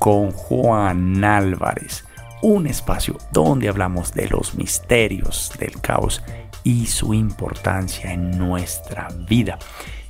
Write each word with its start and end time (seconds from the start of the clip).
con 0.00 0.32
Juan 0.32 1.22
Álvarez, 1.22 2.04
un 2.42 2.66
espacio 2.66 3.18
donde 3.32 3.68
hablamos 3.68 4.14
de 4.14 4.28
los 4.28 4.54
misterios 4.54 5.52
del 5.58 5.78
caos 5.80 6.22
y 6.64 6.86
su 6.86 7.12
importancia 7.12 8.12
en 8.12 8.36
nuestra 8.38 9.08
vida. 9.28 9.58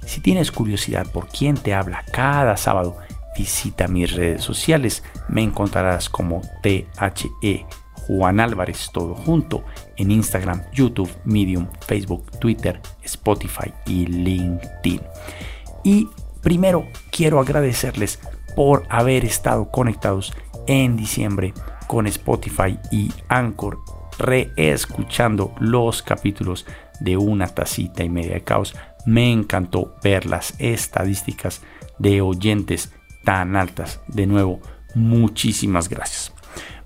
Si 0.06 0.20
tienes 0.20 0.52
curiosidad 0.52 1.06
por 1.08 1.26
quién 1.26 1.56
te 1.56 1.74
habla 1.74 2.04
cada 2.12 2.56
sábado, 2.56 2.98
visita 3.36 3.88
mis 3.88 4.12
redes 4.12 4.44
sociales. 4.44 5.02
Me 5.28 5.42
encontrarás 5.42 6.08
como 6.08 6.40
THE 6.62 7.66
Juan 8.06 8.38
Álvarez, 8.38 8.90
todo 8.92 9.16
junto, 9.16 9.64
en 9.96 10.12
Instagram, 10.12 10.62
YouTube, 10.72 11.10
Medium, 11.24 11.66
Facebook, 11.84 12.30
Twitter, 12.38 12.80
Spotify 13.02 13.72
y 13.86 14.06
LinkedIn. 14.06 15.00
Y 15.82 16.08
primero 16.40 16.86
quiero 17.10 17.40
agradecerles 17.40 18.20
por 18.54 18.84
haber 18.88 19.24
estado 19.24 19.70
conectados 19.70 20.32
en 20.66 20.96
diciembre 20.96 21.54
con 21.86 22.06
Spotify 22.06 22.78
y 22.90 23.10
Anchor, 23.28 23.78
reescuchando 24.18 25.54
los 25.58 26.02
capítulos 26.02 26.66
de 27.00 27.16
una 27.16 27.48
tacita 27.48 28.04
y 28.04 28.08
media 28.08 28.34
de 28.34 28.44
caos. 28.44 28.74
Me 29.06 29.32
encantó 29.32 29.94
ver 30.02 30.26
las 30.26 30.54
estadísticas 30.58 31.62
de 31.98 32.20
oyentes 32.20 32.92
tan 33.24 33.56
altas. 33.56 34.00
De 34.06 34.26
nuevo, 34.26 34.60
muchísimas 34.94 35.88
gracias. 35.88 36.32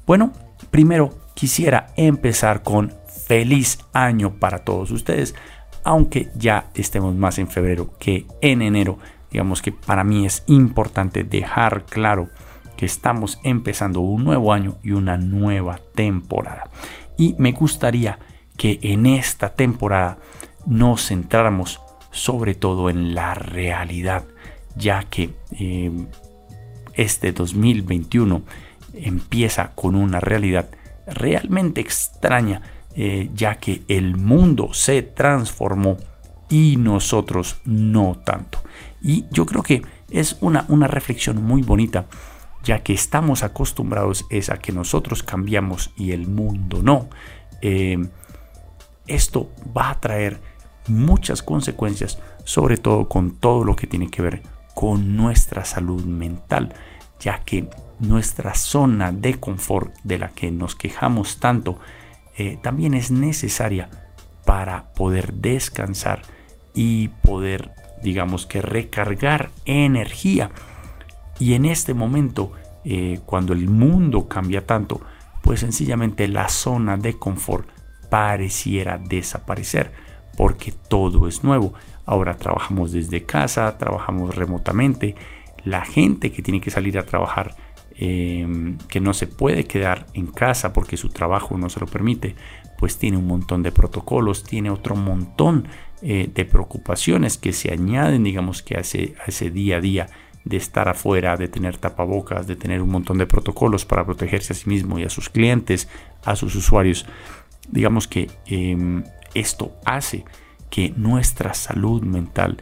Bueno, 0.06 0.32
primero 0.70 1.10
quisiera 1.34 1.88
empezar 1.96 2.62
con 2.62 2.92
feliz 3.26 3.78
año 3.92 4.34
para 4.38 4.60
todos 4.60 4.90
ustedes, 4.90 5.34
aunque 5.82 6.30
ya 6.36 6.70
estemos 6.74 7.14
más 7.14 7.38
en 7.38 7.48
febrero 7.48 7.90
que 7.98 8.26
en 8.40 8.62
enero 8.62 8.98
digamos 9.34 9.62
que 9.62 9.72
para 9.72 10.04
mí 10.04 10.24
es 10.24 10.44
importante 10.46 11.24
dejar 11.24 11.86
claro 11.86 12.28
que 12.76 12.86
estamos 12.86 13.40
empezando 13.42 13.98
un 13.98 14.22
nuevo 14.22 14.52
año 14.52 14.76
y 14.84 14.92
una 14.92 15.16
nueva 15.16 15.80
temporada. 15.96 16.70
Y 17.18 17.34
me 17.36 17.50
gustaría 17.50 18.20
que 18.56 18.78
en 18.80 19.06
esta 19.06 19.52
temporada 19.52 20.18
nos 20.66 21.08
centráramos 21.08 21.80
sobre 22.12 22.54
todo 22.54 22.90
en 22.90 23.16
la 23.16 23.34
realidad, 23.34 24.22
ya 24.76 25.02
que 25.02 25.34
eh, 25.58 25.90
este 26.92 27.32
2021 27.32 28.40
empieza 28.94 29.72
con 29.74 29.96
una 29.96 30.20
realidad 30.20 30.68
realmente 31.08 31.80
extraña, 31.80 32.62
eh, 32.94 33.30
ya 33.34 33.56
que 33.56 33.82
el 33.88 34.16
mundo 34.16 34.72
se 34.74 35.02
transformó 35.02 35.96
y 36.54 36.76
nosotros 36.76 37.56
no 37.64 38.16
tanto. 38.24 38.60
Y 39.02 39.24
yo 39.32 39.44
creo 39.44 39.64
que 39.64 39.82
es 40.08 40.36
una, 40.40 40.64
una 40.68 40.86
reflexión 40.86 41.42
muy 41.42 41.62
bonita, 41.62 42.06
ya 42.62 42.84
que 42.84 42.92
estamos 42.92 43.42
acostumbrados 43.42 44.24
es 44.30 44.50
a 44.50 44.58
que 44.58 44.70
nosotros 44.70 45.24
cambiamos 45.24 45.90
y 45.96 46.12
el 46.12 46.28
mundo 46.28 46.80
no. 46.80 47.08
Eh, 47.60 47.98
esto 49.08 49.50
va 49.76 49.90
a 49.90 50.00
traer 50.00 50.40
muchas 50.86 51.42
consecuencias, 51.42 52.20
sobre 52.44 52.76
todo 52.76 53.08
con 53.08 53.32
todo 53.32 53.64
lo 53.64 53.74
que 53.74 53.88
tiene 53.88 54.08
que 54.08 54.22
ver 54.22 54.42
con 54.76 55.16
nuestra 55.16 55.64
salud 55.64 56.04
mental, 56.04 56.72
ya 57.18 57.40
que 57.40 57.68
nuestra 57.98 58.54
zona 58.54 59.10
de 59.10 59.40
confort 59.40 59.92
de 60.04 60.18
la 60.18 60.28
que 60.28 60.52
nos 60.52 60.76
quejamos 60.76 61.40
tanto 61.40 61.80
eh, 62.36 62.58
también 62.62 62.94
es 62.94 63.10
necesaria 63.10 63.90
para 64.44 64.92
poder 64.92 65.34
descansar 65.34 66.22
y 66.74 67.08
poder 67.08 67.72
digamos 68.04 68.46
que 68.46 68.62
recargar 68.62 69.50
energía. 69.64 70.50
Y 71.40 71.54
en 71.54 71.64
este 71.64 71.94
momento, 71.94 72.52
eh, 72.84 73.18
cuando 73.26 73.54
el 73.54 73.68
mundo 73.68 74.28
cambia 74.28 74.64
tanto, 74.64 75.00
pues 75.42 75.60
sencillamente 75.60 76.28
la 76.28 76.48
zona 76.48 76.96
de 76.96 77.18
confort 77.18 77.68
pareciera 78.10 78.98
desaparecer 78.98 79.92
porque 80.36 80.72
todo 80.72 81.26
es 81.26 81.42
nuevo. 81.42 81.74
Ahora 82.06 82.36
trabajamos 82.36 82.92
desde 82.92 83.24
casa, 83.24 83.76
trabajamos 83.78 84.36
remotamente. 84.36 85.16
La 85.64 85.84
gente 85.84 86.30
que 86.30 86.42
tiene 86.42 86.60
que 86.60 86.70
salir 86.70 86.98
a 86.98 87.06
trabajar, 87.06 87.56
em, 87.96 88.76
que 88.88 89.00
no 89.00 89.14
se 89.14 89.26
puede 89.26 89.64
quedar 89.64 90.06
en 90.12 90.26
casa 90.26 90.72
porque 90.72 90.96
su 90.96 91.08
trabajo 91.08 91.56
no 91.56 91.70
se 91.70 91.80
lo 91.80 91.86
permite, 91.86 92.36
pues 92.78 92.98
tiene 92.98 93.16
un 93.16 93.26
montón 93.26 93.62
de 93.62 93.72
protocolos, 93.72 94.44
tiene 94.44 94.70
otro 94.70 94.96
montón 94.96 95.68
eh, 96.02 96.30
de 96.32 96.44
preocupaciones 96.44 97.38
que 97.38 97.52
se 97.52 97.72
añaden, 97.72 98.24
digamos 98.24 98.62
que 98.62 98.76
a 98.76 98.80
ese, 98.80 99.14
a 99.20 99.26
ese 99.26 99.50
día 99.50 99.78
a 99.78 99.80
día 99.80 100.08
de 100.44 100.58
estar 100.58 100.88
afuera, 100.88 101.36
de 101.36 101.48
tener 101.48 101.78
tapabocas, 101.78 102.46
de 102.46 102.56
tener 102.56 102.82
un 102.82 102.90
montón 102.90 103.18
de 103.18 103.26
protocolos 103.26 103.84
para 103.84 104.04
protegerse 104.04 104.52
a 104.52 104.56
sí 104.56 104.68
mismo 104.68 104.98
y 104.98 105.04
a 105.04 105.10
sus 105.10 105.30
clientes, 105.30 105.88
a 106.24 106.36
sus 106.36 106.54
usuarios. 106.54 107.06
Digamos 107.70 108.06
que 108.06 108.30
em, 108.46 109.04
esto 109.34 109.72
hace 109.84 110.24
que 110.68 110.92
nuestra 110.96 111.54
salud 111.54 112.02
mental 112.02 112.58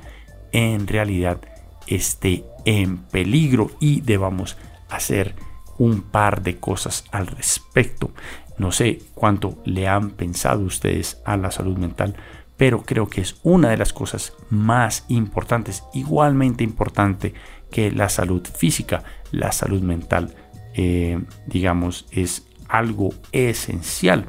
en 0.52 0.86
realidad 0.86 1.40
esté 1.86 2.44
en 2.64 2.98
peligro 2.98 3.70
y 3.80 4.00
debamos 4.02 4.56
hacer 4.88 5.34
un 5.78 6.02
par 6.02 6.42
de 6.42 6.58
cosas 6.58 7.04
al 7.10 7.26
respecto. 7.26 8.10
No 8.58 8.72
sé 8.72 9.00
cuánto 9.14 9.58
le 9.64 9.88
han 9.88 10.10
pensado 10.10 10.62
ustedes 10.62 11.20
a 11.24 11.36
la 11.36 11.50
salud 11.50 11.76
mental, 11.76 12.14
pero 12.56 12.82
creo 12.82 13.08
que 13.08 13.20
es 13.20 13.36
una 13.42 13.70
de 13.70 13.76
las 13.76 13.92
cosas 13.92 14.34
más 14.50 15.04
importantes, 15.08 15.82
igualmente 15.94 16.62
importante 16.62 17.34
que 17.70 17.90
la 17.90 18.08
salud 18.08 18.46
física, 18.46 19.02
la 19.32 19.50
salud 19.52 19.82
mental, 19.82 20.34
eh, 20.74 21.20
digamos, 21.46 22.06
es 22.10 22.46
algo 22.68 23.10
esencial, 23.32 24.26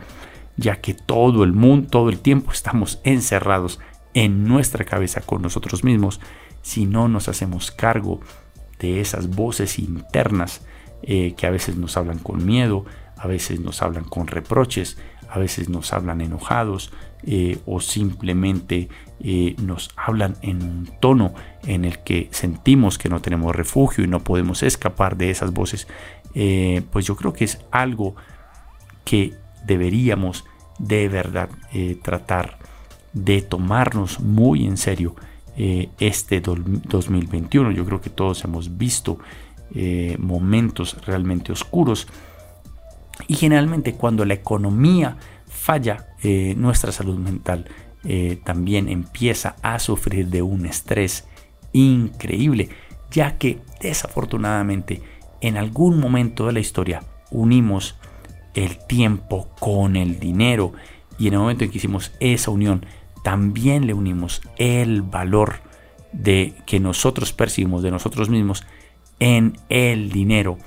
ya 0.58 0.82
que 0.82 0.94
todo 0.94 1.44
el 1.44 1.54
mundo, 1.54 1.90
todo 1.90 2.10
el 2.10 2.20
tiempo 2.20 2.52
estamos 2.52 3.00
encerrados 3.04 3.80
en 4.14 4.46
nuestra 4.46 4.86
cabeza 4.86 5.22
con 5.22 5.42
nosotros 5.42 5.84
mismos, 5.84 6.20
si 6.62 6.86
no 6.86 7.08
nos 7.08 7.28
hacemos 7.28 7.72
cargo 7.72 8.22
de 8.80 9.02
esas 9.02 9.30
voces 9.30 9.80
internas 9.80 10.66
eh, 11.04 11.36
que 11.36 11.48
a 11.48 11.52
veces 11.52 11.76
nos 11.76 11.98
hablan 11.98 12.20
con 12.20 12.46
miedo, 12.46 12.86
a 13.24 13.28
veces 13.28 13.62
nos 13.62 13.82
hablan 13.82 14.04
con 14.04 14.28
reproches, 14.28 14.98
a 15.30 15.40
veces 15.40 15.70
nos 15.70 15.94
hablan 15.94 16.20
enojados, 16.20 16.92
eh, 17.26 17.60
o 17.66 17.80
simplemente 17.80 18.90
eh, 19.22 19.56
nos 19.62 19.92
hablan 19.96 20.36
en 20.42 20.62
un 20.62 20.90
tono 21.00 21.34
en 21.66 21.86
el 21.86 22.00
que 22.00 22.28
sentimos 22.32 22.98
que 22.98 23.08
no 23.08 23.22
tenemos 23.22 23.56
refugio 23.56 24.04
y 24.04 24.08
no 24.08 24.26
podemos 24.26 24.62
escapar 24.62 25.16
de 25.16 25.30
esas 25.30 25.54
voces, 25.54 25.88
eh, 26.36 26.82
pues 26.92 27.06
yo 27.06 27.16
creo 27.16 27.32
que 27.32 27.46
es 27.46 27.60
algo 27.72 28.18
que 29.06 29.34
deberíamos 29.66 30.44
de 30.80 31.08
verdad 31.08 31.50
tratar 32.02 32.58
de 33.14 33.42
tomarnos 33.42 34.20
muy 34.20 34.66
en 34.66 34.76
serio 34.76 35.16
este 35.56 36.42
2021. 36.42 37.72
Yo 37.72 37.86
creo 37.86 38.02
que 38.02 38.10
todos 38.10 38.44
hemos 38.44 38.78
visto 38.78 39.20
momentos 40.18 40.98
realmente 41.06 41.52
oscuros 41.52 42.08
y 43.28 43.36
generalmente 43.36 43.94
cuando 43.94 44.26
la 44.26 44.34
economía 44.34 45.18
falla, 45.48 46.08
eh, 46.24 46.56
nuestra 46.58 46.92
salud 46.92 47.18
mental 47.18 47.66
eh, 48.04 48.40
también 48.44 48.90
empieza 48.90 49.56
a 49.62 49.80
sufrir 49.80 50.28
de 50.28 50.42
un 50.42 50.66
estrés 50.66 51.26
increíble, 51.72 52.70
ya 53.12 53.38
que 53.38 53.60
desafortunadamente 53.80 55.02
en 55.42 55.58
algún 55.58 56.00
momento 56.00 56.48
de 56.48 56.54
la 56.54 56.60
historia 56.60 57.04
unimos 57.32 57.96
el 58.54 58.78
tiempo 58.86 59.50
con 59.60 59.96
el 59.96 60.20
dinero 60.20 60.74
y 61.18 61.28
en 61.28 61.34
el 61.34 61.40
momento 61.40 61.64
en 61.64 61.72
que 61.72 61.78
hicimos 61.78 62.12
esa 62.20 62.52
unión 62.52 62.86
también 63.24 63.88
le 63.88 63.94
unimos 63.94 64.42
el 64.58 65.02
valor 65.02 65.62
de 66.12 66.54
que 66.66 66.80
nosotros 66.80 67.34
percibimos 67.34 67.84
de 67.84 67.92
nosotros 67.92 68.30
mismos 68.30 68.66
en 69.20 69.58
el 69.70 70.12
dinero 70.12 70.58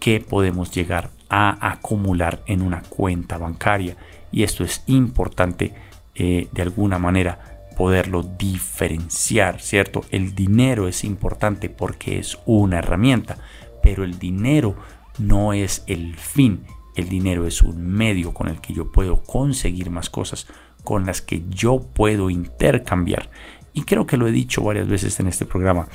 que 0.00 0.20
podemos 0.20 0.70
llegar 0.70 1.10
a 1.36 1.72
acumular 1.72 2.42
en 2.46 2.62
una 2.62 2.80
cuenta 2.82 3.38
bancaria 3.38 3.96
y 4.30 4.44
esto 4.44 4.62
es 4.62 4.84
importante 4.86 5.74
eh, 6.14 6.46
de 6.52 6.62
alguna 6.62 7.00
manera 7.00 7.66
poderlo 7.76 8.22
diferenciar, 8.22 9.60
¿cierto? 9.60 10.04
El 10.10 10.36
dinero 10.36 10.86
es 10.86 11.02
importante 11.02 11.68
porque 11.70 12.20
es 12.20 12.38
una 12.46 12.78
herramienta, 12.78 13.38
pero 13.82 14.04
el 14.04 14.16
dinero 14.20 14.76
no 15.18 15.52
es 15.52 15.82
el 15.88 16.14
fin. 16.14 16.66
El 16.94 17.08
dinero 17.08 17.48
es 17.48 17.62
un 17.62 17.84
medio 17.84 18.32
con 18.32 18.46
el 18.46 18.60
que 18.60 18.72
yo 18.72 18.92
puedo 18.92 19.24
conseguir 19.24 19.90
más 19.90 20.10
cosas, 20.10 20.46
con 20.84 21.04
las 21.04 21.20
que 21.20 21.42
yo 21.48 21.80
puedo 21.80 22.30
intercambiar. 22.30 23.28
Y 23.72 23.82
creo 23.82 24.06
que 24.06 24.16
lo 24.16 24.28
he 24.28 24.32
dicho 24.32 24.62
varias 24.62 24.86
veces 24.86 25.18
en 25.18 25.26
este 25.26 25.46
programa. 25.46 25.88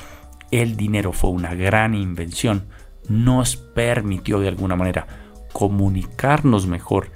El 0.52 0.76
dinero 0.76 1.14
fue 1.14 1.30
una 1.30 1.56
gran 1.56 1.96
invención. 1.96 2.66
Nos 3.08 3.56
permitió 3.56 4.42
de 4.42 4.50
alguna 4.50 4.76
manera 4.76 5.29
comunicarnos 5.54 6.68
mejor, 6.68 7.12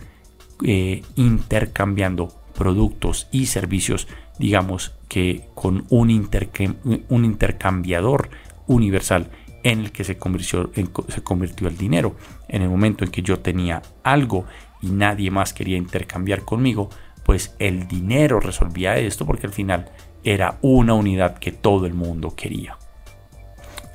eh, 0.64 1.04
intercambiando 1.16 2.34
productos 2.58 3.28
y 3.32 3.48
servicios, 3.48 4.08
digamos 4.40 4.94
que 5.08 5.48
con 5.54 5.86
un, 5.90 6.30
un 7.10 7.26
intercambiador 7.26 8.30
universal 8.68 9.30
en 9.64 9.80
el 9.80 9.92
que 9.92 10.04
se 10.04 10.18
convirtió, 10.18 10.72
se 11.08 11.24
convirtió 11.24 11.68
el 11.68 11.78
dinero. 11.78 12.16
En 12.48 12.62
el 12.62 12.70
momento 12.70 13.04
en 13.04 13.12
que 13.12 13.22
yo 13.22 13.40
tenía 13.40 13.82
algo 14.04 14.46
y 14.82 14.88
nadie 14.88 15.32
más 15.32 15.54
quería 15.54 15.78
intercambiar 15.78 16.44
conmigo, 16.44 16.90
pues 17.24 17.56
el 17.60 17.88
dinero 17.88 18.40
resolvía 18.40 18.98
esto 18.98 19.26
porque 19.26 19.48
al 19.48 19.54
final 19.54 19.90
era 20.24 20.58
una 20.62 20.94
unidad 20.94 21.38
que 21.38 21.52
todo 21.52 21.86
el 21.86 21.94
mundo 21.94 22.36
quería. 22.36 22.78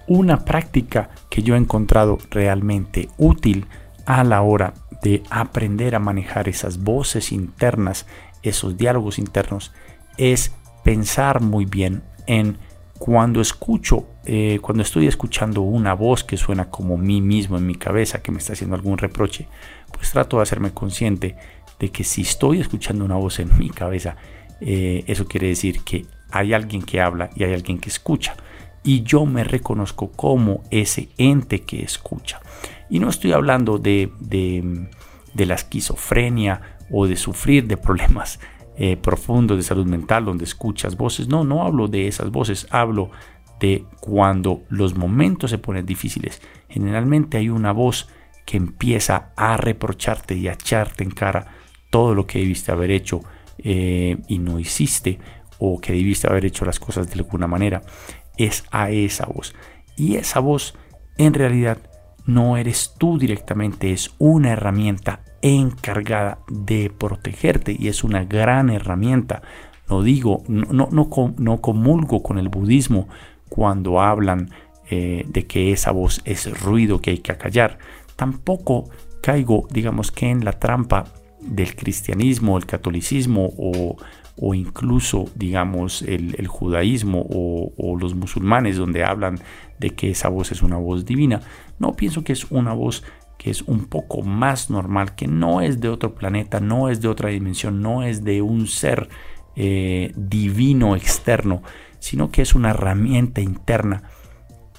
Una 0.07 0.45
práctica 0.45 1.11
que 1.29 1.43
yo 1.43 1.55
he 1.55 1.59
encontrado 1.59 2.19
realmente 2.31 3.11
útil 3.19 3.67
a 4.09 4.25
la 4.25 4.41
hora 4.41 4.73
de 5.03 5.23
aprender 5.29 5.95
a 5.95 5.99
manejar 5.99 6.49
esas 6.49 6.83
voces 6.83 7.31
internas, 7.31 8.07
esos 8.43 8.79
diálogos 8.79 9.19
internos, 9.19 9.71
es 10.17 10.51
pensar 10.83 11.43
muy 11.43 11.67
bien 11.67 12.03
en 12.27 12.57
cuando 12.99 13.43
escucho, 13.43 14.07
eh, 14.25 14.61
cuando 14.63 14.83
estoy 14.83 15.09
escuchando 15.09 15.61
una 15.61 15.93
voz 15.93 16.25
que 16.25 16.39
suena 16.39 16.71
como 16.71 16.97
mí 16.97 17.21
mismo 17.21 17.59
en 17.59 17.67
mi 17.67 17.75
cabeza, 17.75 18.23
que 18.23 18.33
me 18.33 18.39
está 18.39 18.55
haciendo 18.55 18.77
algún 18.77 18.97
reproche, 18.97 19.47
pues 19.93 20.11
trato 20.11 20.39
de 20.39 20.45
hacerme 20.45 20.73
consciente 20.73 21.37
de 21.79 21.91
que 21.91 22.03
si 22.03 22.23
estoy 22.23 22.61
escuchando 22.63 23.05
una 23.05 23.17
voz 23.17 23.41
en 23.41 23.59
mi 23.59 23.69
cabeza, 23.69 24.17
eh, 24.63 25.05
eso 25.07 25.27
quiere 25.27 25.49
decir 25.49 25.85
que 25.85 26.07
hay 26.31 26.55
alguien 26.55 26.81
que 26.81 27.03
habla 27.03 27.29
y 27.37 27.45
hay 27.45 27.53
alguien 27.53 27.79
que 27.79 27.91
escucha. 27.91 28.37
Y 28.83 29.03
yo 29.03 29.27
me 29.27 29.45
reconozco 29.45 30.11
como 30.13 30.63
ese 30.71 31.09
ente 31.19 31.61
que 31.61 31.83
escucha. 31.83 32.41
Y 32.89 33.01
no 33.01 33.09
estoy 33.09 33.33
hablando 33.33 33.79
de, 33.79 34.11
de 34.21 35.47
la 35.47 35.55
esquizofrenia 35.55 36.79
o 36.91 37.07
de 37.07 37.17
sufrir 37.17 37.67
de 37.67 37.77
problemas 37.77 38.41
eh, 38.81 38.97
profundo 38.97 39.57
de 39.57 39.65
salud 39.65 39.87
mental 39.87 40.25
donde 40.25 40.45
escuchas 40.45 40.97
voces. 40.97 41.27
No, 41.27 41.43
no 41.43 41.65
hablo 41.65 41.89
de 41.89 42.07
esas 42.07 42.31
voces, 42.31 42.69
hablo 42.71 43.11
de 43.59 43.85
cuando 43.99 44.63
los 44.69 44.97
momentos 44.97 45.51
se 45.51 45.59
ponen 45.59 45.85
difíciles. 45.85 46.41
Generalmente 46.69 47.39
hay 47.39 47.49
una 47.49 47.73
voz 47.73 48.09
que 48.47 48.57
empieza 48.57 49.33
a 49.37 49.57
reprocharte 49.57 50.37
y 50.37 50.47
a 50.47 50.53
echarte 50.53 51.03
en 51.03 51.11
cara 51.11 51.49
todo 51.91 52.15
lo 52.15 52.29
que 52.29 52.39
debiste 52.39 52.71
haber 52.71 52.93
hecho 52.93 53.21
eh, 53.59 54.19
y 54.29 54.39
no 54.39 54.61
hiciste 54.61 55.19
o 55.59 55.81
que 55.81 55.93
debiste 55.93 56.29
haber 56.29 56.45
hecho 56.45 56.65
las 56.65 56.79
cosas 56.79 57.09
de 57.09 57.15
alguna 57.15 57.49
manera. 57.49 57.83
Es 58.39 58.65
a 58.71 58.91
esa 58.91 59.27
voz. 59.27 59.55
Y 59.97 60.17
esa 60.17 60.41
voz 60.41 60.75
en 61.17 61.35
realidad 61.35 61.79
no 62.25 62.57
eres 62.57 62.95
tú 62.99 63.19
directamente, 63.19 63.93
es 63.93 64.15
una 64.19 64.53
herramienta 64.53 65.21
encargada 65.43 66.41
de 66.49 66.91
protegerte 66.97 67.77
y 67.79 67.89
es 67.89 68.05
una 68.05 68.25
gran 68.25 68.71
herramienta. 68.71 69.43
No 69.89 70.03
digo, 70.03 70.43
no, 70.49 70.89
no, 70.91 71.09
no 71.39 71.61
comulgo 71.61 72.23
con 72.23 72.39
el 72.39 72.49
budismo 72.49 73.09
cuando 73.49 74.01
hablan 74.01 74.51
eh, 74.91 75.25
de 75.29 75.47
que 75.47 75.73
esa 75.73 75.91
voz 75.91 76.21
es 76.25 76.61
ruido 76.63 77.01
que 77.01 77.11
hay 77.11 77.19
que 77.19 77.33
acallar. 77.33 77.79
Tampoco 78.17 78.91
caigo, 79.21 79.67
digamos 79.71 80.13
que 80.13 80.31
en 80.31 80.45
la 80.45 80.53
trampa 80.53 81.05
del 81.41 81.77
cristianismo, 81.77 82.57
el 82.57 82.67
catolicismo 82.67 83.53
o, 83.57 83.97
o 84.41 84.55
incluso, 84.55 85.27
digamos, 85.35 86.03
el, 86.03 86.47
judaísmo 86.47 87.27
o, 87.29 87.97
los 87.99 88.15
musulmanes 88.15 88.77
donde 88.77 89.05
hablan 89.05 89.39
de 89.79 89.91
que 89.91 90.11
esa 90.11 90.29
voz 90.29 90.53
es 90.53 90.63
una 90.63 90.77
voz 90.77 91.05
divina. 91.05 91.41
No 91.79 91.95
pienso 91.95 92.23
que 92.23 92.33
es 92.33 92.51
una 92.51 92.73
voz 92.73 93.05
que 93.37 93.51
es 93.51 93.63
un 93.63 93.87
poco 93.87 94.23
más 94.23 94.71
normal, 94.71 95.15
que 95.15 95.27
no 95.27 95.61
es 95.61 95.81
de 95.81 95.89
otro 95.89 96.15
planeta, 96.15 96.61
no 96.61 96.89
es 96.89 97.01
de 97.01 97.09
otra 97.09 97.31
dimensión, 97.31 97.83
no 97.83 98.03
es 98.03 98.25
de 98.25 98.43
un 98.43 98.67
ser 98.67 99.09
eh, 99.57 100.13
divino 100.17 100.97
externo, 100.97 101.63
sino 101.99 102.31
que 102.31 102.43
es 102.43 102.55
una 102.55 102.71
herramienta 102.71 103.41
interna 103.41 104.03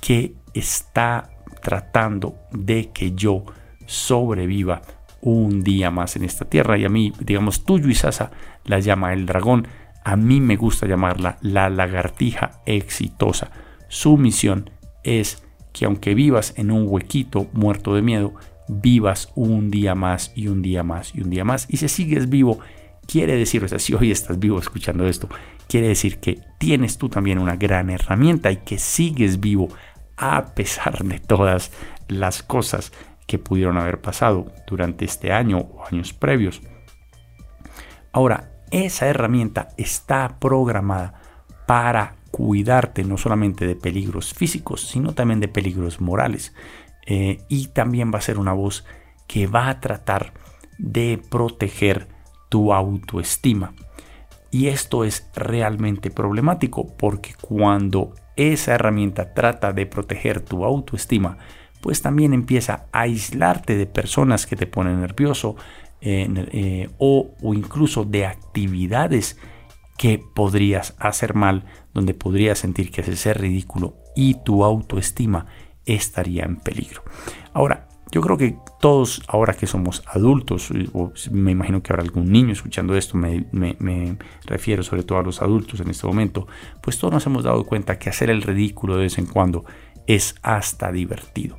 que 0.01 0.35
está 0.53 1.29
tratando 1.61 2.35
de 2.51 2.89
que 2.91 3.13
yo 3.13 3.45
sobreviva 3.85 4.81
un 5.21 5.63
día 5.63 5.91
más 5.91 6.15
en 6.15 6.23
esta 6.23 6.45
tierra. 6.45 6.77
Y 6.77 6.85
a 6.85 6.89
mí, 6.89 7.13
digamos, 7.19 7.65
tuyo 7.65 7.89
y 7.89 7.95
Sasa 7.95 8.31
la 8.65 8.79
llama 8.79 9.13
el 9.13 9.25
dragón. 9.25 9.67
A 10.03 10.15
mí 10.15 10.41
me 10.41 10.55
gusta 10.55 10.87
llamarla 10.87 11.37
la 11.41 11.69
lagartija 11.69 12.61
exitosa. 12.65 13.51
Su 13.87 14.17
misión 14.17 14.69
es 15.03 15.43
que 15.73 15.85
aunque 15.85 16.13
vivas 16.13 16.53
en 16.57 16.71
un 16.71 16.85
huequito 16.87 17.47
muerto 17.53 17.95
de 17.95 18.01
miedo, 18.01 18.33
vivas 18.67 19.31
un 19.35 19.71
día 19.71 19.95
más 19.95 20.31
y 20.35 20.47
un 20.47 20.61
día 20.61 20.83
más 20.83 21.13
y 21.13 21.21
un 21.21 21.29
día 21.29 21.43
más. 21.43 21.65
Y 21.69 21.77
si 21.77 21.89
sigues 21.89 22.29
vivo, 22.29 22.59
quiere 23.07 23.35
decir, 23.35 23.63
o 23.63 23.67
sea, 23.67 23.79
si 23.79 23.93
hoy 23.93 24.11
estás 24.11 24.39
vivo 24.39 24.59
escuchando 24.59 25.07
esto, 25.07 25.27
quiere 25.67 25.87
decir 25.87 26.19
que 26.19 26.39
tienes 26.59 26.97
tú 26.97 27.09
también 27.09 27.39
una 27.39 27.55
gran 27.55 27.89
herramienta 27.89 28.51
y 28.51 28.57
que 28.57 28.77
sigues 28.77 29.39
vivo 29.39 29.69
a 30.17 30.53
pesar 30.53 31.03
de 31.03 31.19
todas 31.19 31.71
las 32.07 32.43
cosas 32.43 32.91
que 33.29 33.37
pudieron 33.37 33.77
haber 33.77 34.01
pasado 34.01 34.51
durante 34.65 35.05
este 35.05 35.31
año 35.31 35.59
o 35.59 35.85
años 35.85 36.13
previos. 36.13 36.63
Ahora, 38.11 38.49
esa 38.71 39.05
herramienta 39.05 39.69
está 39.77 40.39
programada 40.39 41.21
para 41.67 42.15
cuidarte 42.31 43.03
no 43.03 43.17
solamente 43.17 43.67
de 43.67 43.75
peligros 43.75 44.33
físicos, 44.33 44.81
sino 44.81 45.13
también 45.13 45.39
de 45.39 45.47
peligros 45.47 46.01
morales. 46.01 46.55
Eh, 47.05 47.43
y 47.49 47.67
también 47.67 48.11
va 48.11 48.17
a 48.17 48.23
ser 48.23 48.39
una 48.39 48.53
voz 48.53 48.83
que 49.27 49.45
va 49.45 49.69
a 49.69 49.79
tratar 49.79 50.33
de 50.79 51.21
proteger 51.29 52.07
tu 52.49 52.73
autoestima. 52.73 53.75
Y 54.49 54.69
esto 54.69 55.03
es 55.03 55.29
realmente 55.35 56.09
problemático 56.09 56.97
porque 56.97 57.35
cuando 57.39 58.15
esa 58.35 58.73
herramienta 58.73 59.35
trata 59.35 59.71
de 59.71 59.85
proteger 59.85 60.41
tu 60.41 60.65
autoestima, 60.65 61.37
pues 61.81 62.01
también 62.01 62.33
empieza 62.33 62.87
a 62.91 63.01
aislarte 63.01 63.77
de 63.77 63.85
personas 63.85 64.45
que 64.45 64.55
te 64.55 64.67
ponen 64.67 65.01
nervioso 65.01 65.55
eh, 66.01 66.89
o, 66.97 67.35
incluso 67.53 68.05
de 68.05 68.25
actividades 68.25 69.37
que 69.97 70.23
podrías 70.33 70.95
hacer 70.97 71.33
mal, 71.33 71.65
donde 71.93 72.13
podrías 72.13 72.59
sentir 72.59 72.89
que 72.89 73.01
haces 73.01 73.19
ser 73.19 73.41
ridículo 73.41 73.95
y 74.15 74.35
tu 74.45 74.63
autoestima 74.63 75.45
estaría 75.85 76.45
en 76.45 76.55
peligro. 76.57 77.03
Ahora, 77.53 77.89
yo 78.11 78.21
creo 78.21 78.37
que 78.37 78.57
todos, 78.79 79.21
ahora 79.27 79.53
que 79.53 79.67
somos 79.67 80.01
adultos, 80.07 80.71
o 80.93 81.11
me 81.31 81.51
imagino 81.51 81.83
que 81.83 81.93
habrá 81.93 82.03
algún 82.03 82.31
niño 82.31 82.53
escuchando 82.53 82.95
esto, 82.95 83.17
me, 83.17 83.45
refiero 84.45 84.81
sobre 84.83 85.03
todo 85.03 85.19
a 85.19 85.23
los 85.23 85.41
adultos 85.41 85.79
en 85.79 85.89
este 85.89 86.07
momento, 86.07 86.47
pues 86.81 86.97
todos 86.97 87.13
nos 87.13 87.25
hemos 87.27 87.43
dado 87.43 87.65
cuenta 87.65 87.99
que 87.99 88.09
hacer 88.09 88.29
el 88.29 88.41
ridículo 88.41 88.95
de 88.95 89.03
vez 89.03 89.17
en 89.19 89.27
cuando 89.27 89.65
es 90.09 90.35
hasta 90.41 90.91
divertido. 90.91 91.57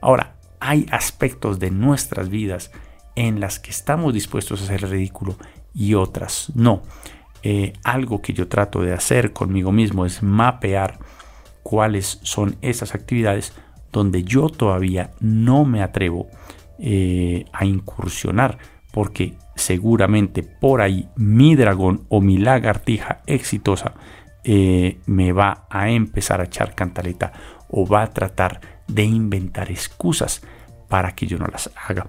Ahora, 0.00 0.34
hay 0.58 0.86
aspectos 0.90 1.58
de 1.58 1.70
nuestras 1.70 2.30
vidas 2.30 2.72
en 3.14 3.40
las 3.40 3.60
que 3.60 3.70
estamos 3.70 4.14
dispuestos 4.14 4.60
a 4.60 4.64
hacer 4.64 4.88
ridículo 4.88 5.36
y 5.74 5.94
otras 5.94 6.50
no. 6.54 6.82
Eh, 7.42 7.74
algo 7.84 8.22
que 8.22 8.32
yo 8.32 8.48
trato 8.48 8.80
de 8.80 8.94
hacer 8.94 9.32
conmigo 9.34 9.70
mismo 9.70 10.06
es 10.06 10.22
mapear 10.22 10.98
cuáles 11.62 12.20
son 12.22 12.56
esas 12.62 12.94
actividades 12.94 13.52
donde 13.92 14.22
yo 14.24 14.48
todavía 14.48 15.10
no 15.20 15.66
me 15.66 15.82
atrevo 15.82 16.28
eh, 16.78 17.44
a 17.52 17.66
incursionar 17.66 18.58
porque 18.92 19.34
seguramente 19.56 20.42
por 20.42 20.80
ahí 20.80 21.08
mi 21.16 21.54
dragón 21.54 22.06
o 22.08 22.22
mi 22.22 22.38
lagartija 22.38 23.20
exitosa 23.26 23.94
eh, 24.42 25.00
me 25.04 25.32
va 25.32 25.66
a 25.68 25.90
empezar 25.90 26.40
a 26.40 26.44
echar 26.44 26.74
cantaleta 26.74 27.32
o 27.70 27.86
va 27.86 28.02
a 28.02 28.10
tratar 28.10 28.60
de 28.86 29.04
inventar 29.04 29.70
excusas 29.70 30.42
para 30.88 31.14
que 31.14 31.26
yo 31.26 31.38
no 31.38 31.46
las 31.46 31.70
haga. 31.86 32.08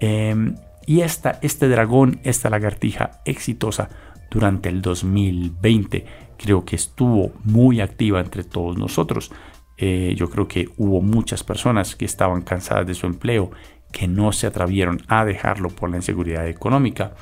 Em, 0.00 0.54
y 0.86 1.00
esta, 1.00 1.38
este 1.42 1.68
dragón, 1.68 2.20
esta 2.24 2.50
lagartija 2.50 3.22
exitosa 3.24 3.88
durante 4.30 4.68
el 4.68 4.82
2020 4.82 6.06
creo 6.42 6.64
que 6.64 6.76
estuvo 6.76 7.32
muy 7.44 7.80
activa 7.80 8.20
entre 8.20 8.42
todos 8.42 8.76
nosotros. 8.76 9.30
Eh, 9.76 10.14
yo 10.16 10.28
creo 10.28 10.48
que 10.48 10.68
hubo 10.76 11.00
muchas 11.00 11.44
personas 11.44 11.94
que 11.96 12.04
estaban 12.04 12.42
cansadas 12.42 12.86
de 12.86 12.94
su 12.94 13.06
empleo, 13.06 13.50
que 13.92 14.08
no 14.08 14.32
se 14.32 14.46
atrevieron 14.46 15.02
a 15.08 15.24
dejarlo 15.24 15.68
por 15.68 15.90
la 15.90 15.96
inseguridad 15.96 16.48
económica, 16.48 17.14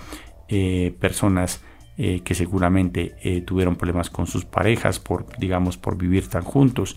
eh, 0.48 0.94
personas 0.98 1.62
eh, 1.98 2.22
que 2.24 2.34
seguramente 2.34 3.42
tuvieron 3.44 3.76
problemas 3.76 4.08
con 4.08 4.26
sus 4.26 4.46
parejas 4.46 4.98
por, 4.98 5.26
digamos, 5.38 5.76
por 5.76 5.98
vivir 5.98 6.28
tan 6.28 6.42
juntos, 6.42 6.96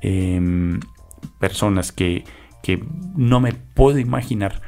em, 0.00 0.80
personas 1.38 1.92
que, 1.92 2.24
que 2.62 2.84
no 3.16 3.40
me 3.40 3.52
puedo 3.52 3.98
imaginar 3.98 4.62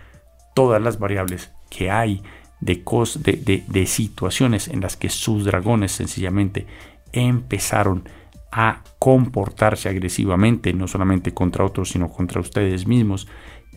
todas 0.55 0.83
las 0.83 0.99
variables 0.99 1.53
que 1.71 1.91
hay 1.91 2.23
de, 2.61 2.83
de, 3.45 3.65
de, 3.67 3.87
situaciones 3.87 4.69
en 4.69 4.81
las 4.81 4.97
que 4.97 5.09
sus 5.09 5.45
dragones 5.45 5.93
sencillamente 5.93 6.67
empezaron 7.13 8.09
a 8.53 8.83
comportarse 8.99 9.89
agresivamente, 9.89 10.73
no 10.73 10.87
solamente 10.87 11.35
contra 11.35 11.65
otros, 11.65 11.91
sino 11.91 12.09
contra 12.09 12.41
ustedes 12.41 12.87
mismos. 12.87 13.27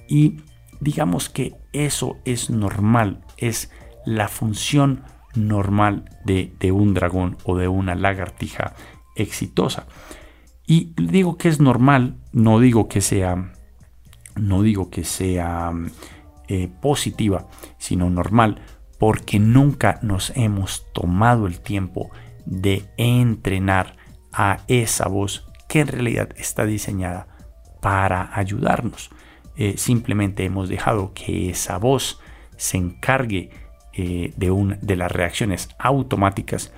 Y 0.08 0.42
digamos 0.80 1.30
que 1.30 1.56
eso 1.74 2.18
es 2.26 2.50
normal, 2.50 3.24
es 3.38 3.72
la 4.06 4.28
función 4.28 5.04
normal 5.34 6.06
de, 6.24 6.54
de 6.60 6.72
un 6.72 6.94
dragón 6.94 7.38
o 7.44 7.58
de 7.58 7.68
una 7.68 7.96
lagartija 7.96 8.76
exitosa. 9.16 9.88
Y 10.68 10.94
digo 10.96 11.38
que 11.38 11.50
es 11.50 11.60
normal, 11.60 12.18
no 12.32 12.60
digo 12.60 12.88
que 12.88 13.02
sea, 13.02 13.54
no 14.36 14.62
digo 14.62 14.90
que 14.90 15.04
sea 15.04 15.72
eh, 16.48 16.70
positiva, 16.82 17.48
sino 17.78 18.10
normal, 18.10 18.62
porque 19.00 19.40
nunca 19.40 20.00
nos 20.02 20.32
hemos 20.36 20.92
tomado 20.94 21.48
el 21.48 21.60
tiempo 21.60 22.10
de 22.46 22.86
entrenar 22.98 23.96
a 24.32 24.60
esa 24.68 25.08
voz 25.08 25.48
que 25.68 25.82
en 25.82 25.88
realidad 25.88 26.30
está 26.38 26.66
diseñada 26.66 27.28
para 27.82 28.32
ayudarnos. 28.38 29.10
Eh, 29.56 29.76
simplemente 29.78 30.44
hemos 30.44 30.70
dejado 30.70 31.14
que 31.14 31.50
esa 31.50 31.78
voz 31.78 32.20
se 32.58 32.78
encargue 32.78 33.52
eh, 33.94 34.34
de, 34.36 34.78
de 34.82 34.96
las 34.96 35.12
reacciones 35.12 35.70
automáticas 35.78 36.74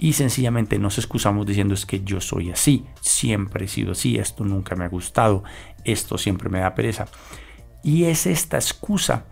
y 0.00 0.14
sencillamente 0.14 0.78
nos 0.78 0.96
excusamos 0.96 1.46
diciendo 1.46 1.74
es 1.74 1.84
que 1.84 2.02
yo 2.02 2.22
soy 2.22 2.50
así, 2.50 2.86
siempre 3.02 3.66
he 3.66 3.68
sido 3.68 3.92
así, 3.92 4.16
esto 4.16 4.44
nunca 4.44 4.74
me 4.74 4.86
ha 4.86 4.88
gustado, 4.88 5.44
esto 5.84 6.16
siempre 6.16 6.48
me 6.48 6.60
da 6.60 6.74
pereza. 6.74 7.06
Y 7.84 8.04
es 8.04 8.26
esta 8.26 8.56
excusa 8.56 9.26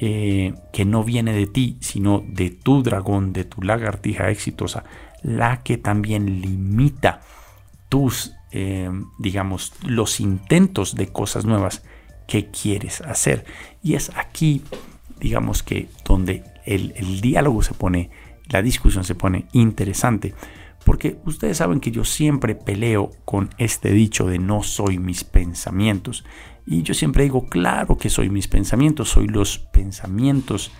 eh, 0.00 0.54
que 0.72 0.86
no 0.86 1.04
viene 1.04 1.34
de 1.34 1.46
ti, 1.46 1.76
sino 1.80 2.24
de 2.26 2.48
tu 2.50 2.82
dragón, 2.82 3.34
de 3.34 3.44
tu 3.44 3.60
lagartija 3.60 4.30
exitosa, 4.30 4.84
la 5.22 5.62
que 5.62 5.76
también 5.76 6.40
limita 6.40 7.20
tus, 7.90 8.32
eh, 8.52 8.90
digamos, 9.18 9.74
los 9.84 10.18
intentos 10.20 10.94
de 10.94 11.08
cosas 11.08 11.44
nuevas 11.44 11.82
que 12.26 12.50
quieres 12.50 13.02
hacer. 13.02 13.44
Y 13.82 13.94
es 13.94 14.10
aquí, 14.16 14.62
digamos 15.20 15.62
que, 15.62 15.88
donde 16.06 16.42
el, 16.64 16.94
el 16.96 17.20
diálogo 17.20 17.62
se 17.62 17.74
pone, 17.74 18.10
la 18.48 18.62
discusión 18.62 19.04
se 19.04 19.14
pone 19.14 19.46
interesante. 19.52 20.34
Porque 20.84 21.18
ustedes 21.24 21.56
saben 21.56 21.80
que 21.80 21.90
yo 21.90 22.04
siempre 22.04 22.54
peleo 22.54 23.10
con 23.24 23.50
este 23.58 23.90
dicho 23.90 24.26
de 24.26 24.38
no 24.38 24.62
soy 24.62 24.98
mis 24.98 25.24
pensamientos. 25.24 26.24
Y 26.64 26.82
yo 26.82 26.94
siempre 26.94 27.24
digo, 27.24 27.48
claro 27.48 27.96
que 27.98 28.08
soy 28.08 28.30
mis 28.30 28.46
pensamientos, 28.46 29.08
soy 29.08 29.26
los 29.26 29.58
pensamientos 29.58 30.70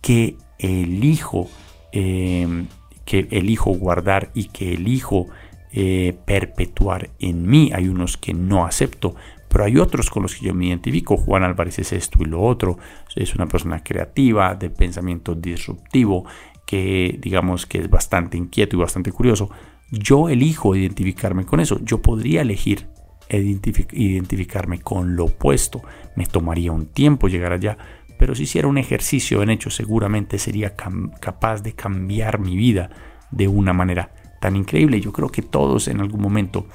que 0.00 0.36
elijo, 0.58 1.48
eh, 1.90 2.66
que 3.04 3.26
elijo 3.30 3.70
guardar 3.72 4.30
y 4.32 4.44
que 4.48 4.74
elijo 4.74 5.26
eh, 5.72 6.16
perpetuar 6.24 7.10
en 7.18 7.48
mí. 7.48 7.72
Hay 7.74 7.88
unos 7.88 8.16
que 8.16 8.34
no 8.34 8.64
acepto, 8.64 9.16
pero 9.48 9.64
hay 9.64 9.76
otros 9.76 10.10
con 10.10 10.22
los 10.22 10.34
que 10.34 10.46
yo 10.46 10.54
me 10.54 10.66
identifico. 10.66 11.16
Juan 11.16 11.42
Álvarez 11.42 11.78
es 11.78 11.92
esto 11.92 12.18
y 12.22 12.26
lo 12.26 12.42
otro. 12.42 12.78
Es 13.16 13.34
una 13.34 13.46
persona 13.46 13.82
creativa, 13.82 14.54
de 14.54 14.70
pensamiento 14.70 15.34
disruptivo, 15.34 16.26
que 16.72 17.18
digamos 17.20 17.66
que 17.66 17.76
es 17.76 17.90
bastante 17.90 18.38
inquieto 18.38 18.76
y 18.76 18.78
bastante 18.78 19.12
curioso. 19.12 19.50
Yo 19.90 20.30
elijo 20.30 20.74
identificarme 20.74 21.44
con 21.44 21.60
eso. 21.60 21.78
Yo 21.84 22.00
podría 22.00 22.40
elegir 22.40 22.88
identificarme 23.28 24.80
con 24.80 25.14
lo 25.14 25.26
opuesto. 25.26 25.82
Me 26.16 26.24
tomaría 26.24 26.72
un 26.72 26.86
tiempo 26.86 27.28
llegar 27.28 27.52
allá, 27.52 27.76
pero 28.18 28.34
si 28.34 28.44
hiciera 28.44 28.68
un 28.68 28.78
ejercicio 28.78 29.42
en 29.42 29.50
hecho 29.50 29.68
seguramente 29.68 30.38
sería 30.38 30.74
capaz 30.74 31.62
de 31.62 31.74
cambiar 31.74 32.38
mi 32.38 32.56
vida 32.56 32.88
de 33.30 33.48
una 33.48 33.74
manera 33.74 34.14
tan 34.40 34.56
increíble. 34.56 34.98
Yo 34.98 35.12
creo 35.12 35.28
que 35.28 35.42
todos 35.42 35.88
en 35.88 36.00
algún 36.00 36.22
momento 36.22 36.68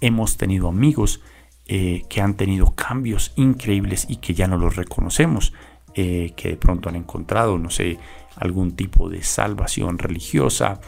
hemos 0.00 0.36
tenido 0.36 0.66
amigos 0.66 1.22
eh, 1.68 2.02
que 2.08 2.20
han 2.20 2.34
tenido 2.34 2.74
cambios 2.74 3.32
increíbles 3.36 4.04
y 4.08 4.16
que 4.16 4.34
ya 4.34 4.48
no 4.48 4.56
los 4.56 4.74
reconocemos, 4.74 5.52
eh, 5.94 6.32
que 6.36 6.48
de 6.48 6.56
pronto 6.56 6.88
han 6.88 6.96
encontrado, 6.96 7.56
no 7.56 7.70
sé, 7.70 7.98
algún 8.40 8.72
tipo 8.72 9.08
de 9.08 9.22
salvación 9.22 9.98
religiosa 9.98 10.80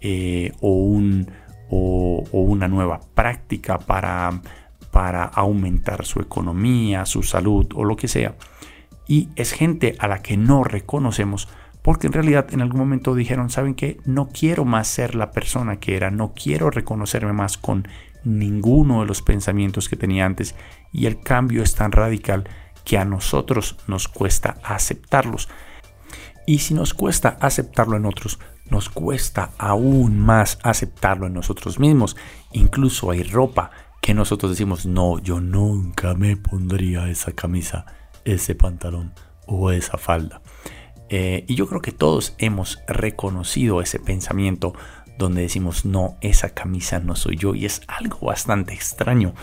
eh, 0.00 0.52
o, 0.60 0.70
un, 0.70 1.30
o, 1.70 2.24
una 2.32 2.68
nueva 2.68 3.00
práctica 3.14 3.78
para, 3.78 4.40
para 4.90 5.24
aumentar 5.24 6.04
su 6.04 6.20
economía, 6.20 7.06
su 7.06 7.22
salud 7.22 7.66
o 7.74 7.84
lo 7.84 7.96
que 7.96 8.08
sea. 8.08 8.34
Y 9.08 9.28
es 9.36 9.52
gente 9.52 9.94
a 9.98 10.08
la 10.08 10.22
que 10.22 10.36
no 10.36 10.64
reconocemos 10.64 11.48
porque 11.82 12.08
en 12.08 12.14
realidad 12.14 12.48
en 12.52 12.62
algún 12.62 12.80
momento 12.80 13.14
dijeron, 13.14 13.48
¿saben 13.48 13.76
qué? 13.76 13.98
No 14.04 14.28
quiero 14.28 14.64
más 14.64 14.88
ser 14.88 15.14
la 15.14 15.30
persona 15.30 15.78
que 15.78 15.96
era, 15.96 16.10
no 16.10 16.34
quiero 16.34 16.68
reconocerme 16.68 17.32
más 17.32 17.56
con 17.58 17.86
ninguno 18.24 19.02
de 19.02 19.06
los 19.06 19.22
pensamientos 19.22 19.88
que 19.88 19.94
tenía 19.94 20.26
antes 20.26 20.56
y 20.92 21.06
el 21.06 21.20
cambio 21.20 21.62
es 21.62 21.76
tan 21.76 21.92
radical 21.92 22.48
que 22.84 22.98
a 22.98 23.04
nosotros 23.04 23.76
nos 23.86 24.08
cuesta 24.08 24.56
aceptarlos. 24.64 25.48
Y 26.46 26.60
si 26.60 26.74
nos 26.74 26.94
cuesta 26.94 27.36
aceptarlo 27.40 27.96
en 27.96 28.06
otros, 28.06 28.38
nos 28.70 28.88
cuesta 28.88 29.50
aún 29.58 30.18
más 30.18 30.58
aceptarlo 30.62 31.26
en 31.26 31.34
nosotros 31.34 31.78
mismos. 31.78 32.16
Incluso 32.52 33.10
hay 33.10 33.24
ropa 33.24 33.70
que 34.00 34.14
nosotros 34.14 34.52
decimos, 34.52 34.86
no, 34.86 35.18
yo 35.18 35.40
nunca 35.40 36.14
me 36.14 36.36
pondría 36.36 37.08
esa 37.08 37.32
camisa, 37.32 37.86
ese 38.24 38.54
pantalón 38.54 39.12
o 39.46 39.72
esa 39.72 39.98
falda. 39.98 40.40
Eh, 41.08 41.44
y 41.48 41.54
yo 41.54 41.66
creo 41.66 41.82
que 41.82 41.92
todos 41.92 42.34
hemos 42.38 42.78
reconocido 42.86 43.80
ese 43.80 43.98
pensamiento 43.98 44.74
donde 45.18 45.42
decimos, 45.42 45.84
no, 45.84 46.16
esa 46.20 46.50
camisa 46.50 47.00
no 47.00 47.16
soy 47.16 47.36
yo. 47.36 47.54
Y 47.54 47.66
es 47.66 47.82
algo 47.88 48.26
bastante 48.26 48.74
extraño 48.74 49.34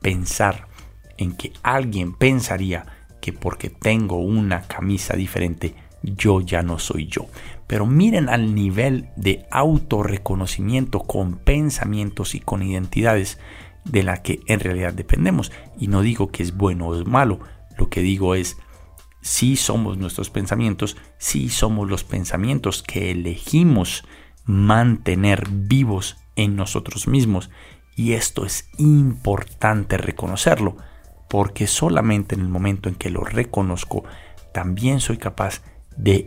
pensar 0.00 0.68
en 1.16 1.36
que 1.36 1.52
alguien 1.62 2.14
pensaría 2.14 2.86
que 3.20 3.32
porque 3.32 3.70
tengo 3.70 4.16
una 4.18 4.62
camisa 4.62 5.16
diferente, 5.16 5.74
yo 6.04 6.40
ya 6.40 6.62
no 6.62 6.78
soy 6.78 7.06
yo. 7.06 7.26
Pero 7.66 7.86
miren 7.86 8.28
al 8.28 8.54
nivel 8.54 9.08
de 9.16 9.46
autorreconocimiento 9.50 11.00
con 11.00 11.36
pensamientos 11.38 12.34
y 12.34 12.40
con 12.40 12.62
identidades 12.62 13.38
de 13.84 14.02
la 14.02 14.22
que 14.22 14.40
en 14.46 14.60
realidad 14.60 14.92
dependemos. 14.92 15.52
Y 15.78 15.88
no 15.88 16.02
digo 16.02 16.30
que 16.30 16.42
es 16.42 16.56
bueno 16.56 16.88
o 16.88 17.00
es 17.00 17.06
malo, 17.06 17.40
lo 17.76 17.88
que 17.88 18.00
digo 18.00 18.34
es 18.34 18.56
si 19.20 19.56
somos 19.56 19.96
nuestros 19.96 20.30
pensamientos, 20.30 20.96
si 21.18 21.48
somos 21.48 21.88
los 21.88 22.04
pensamientos 22.04 22.82
que 22.82 23.10
elegimos 23.10 24.04
mantener 24.44 25.48
vivos 25.50 26.18
en 26.36 26.56
nosotros 26.56 27.08
mismos. 27.08 27.50
Y 27.96 28.12
esto 28.12 28.44
es 28.44 28.68
importante 28.76 29.96
reconocerlo, 29.96 30.76
porque 31.28 31.66
solamente 31.66 32.34
en 32.34 32.42
el 32.42 32.48
momento 32.48 32.88
en 32.88 32.96
que 32.96 33.10
lo 33.10 33.24
reconozco, 33.24 34.04
también 34.52 35.00
soy 35.00 35.16
capaz 35.16 35.62
de 35.62 35.73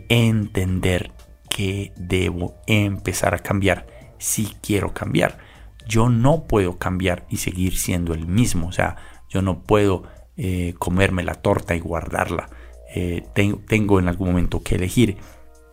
entender 0.08 1.12
que 1.48 1.92
debo 1.96 2.54
empezar 2.66 3.34
a 3.34 3.38
cambiar 3.38 3.86
si 4.18 4.56
quiero 4.62 4.94
cambiar. 4.94 5.38
Yo 5.86 6.08
no 6.08 6.46
puedo 6.46 6.78
cambiar 6.78 7.26
y 7.30 7.38
seguir 7.38 7.76
siendo 7.76 8.14
el 8.14 8.26
mismo. 8.26 8.68
O 8.68 8.72
sea, 8.72 8.96
yo 9.28 9.42
no 9.42 9.62
puedo 9.62 10.04
eh, 10.36 10.74
comerme 10.78 11.22
la 11.22 11.34
torta 11.34 11.74
y 11.74 11.80
guardarla. 11.80 12.48
Eh, 12.94 13.26
tengo, 13.34 13.60
tengo 13.66 13.98
en 13.98 14.08
algún 14.08 14.28
momento 14.28 14.62
que 14.62 14.76
elegir. 14.76 15.16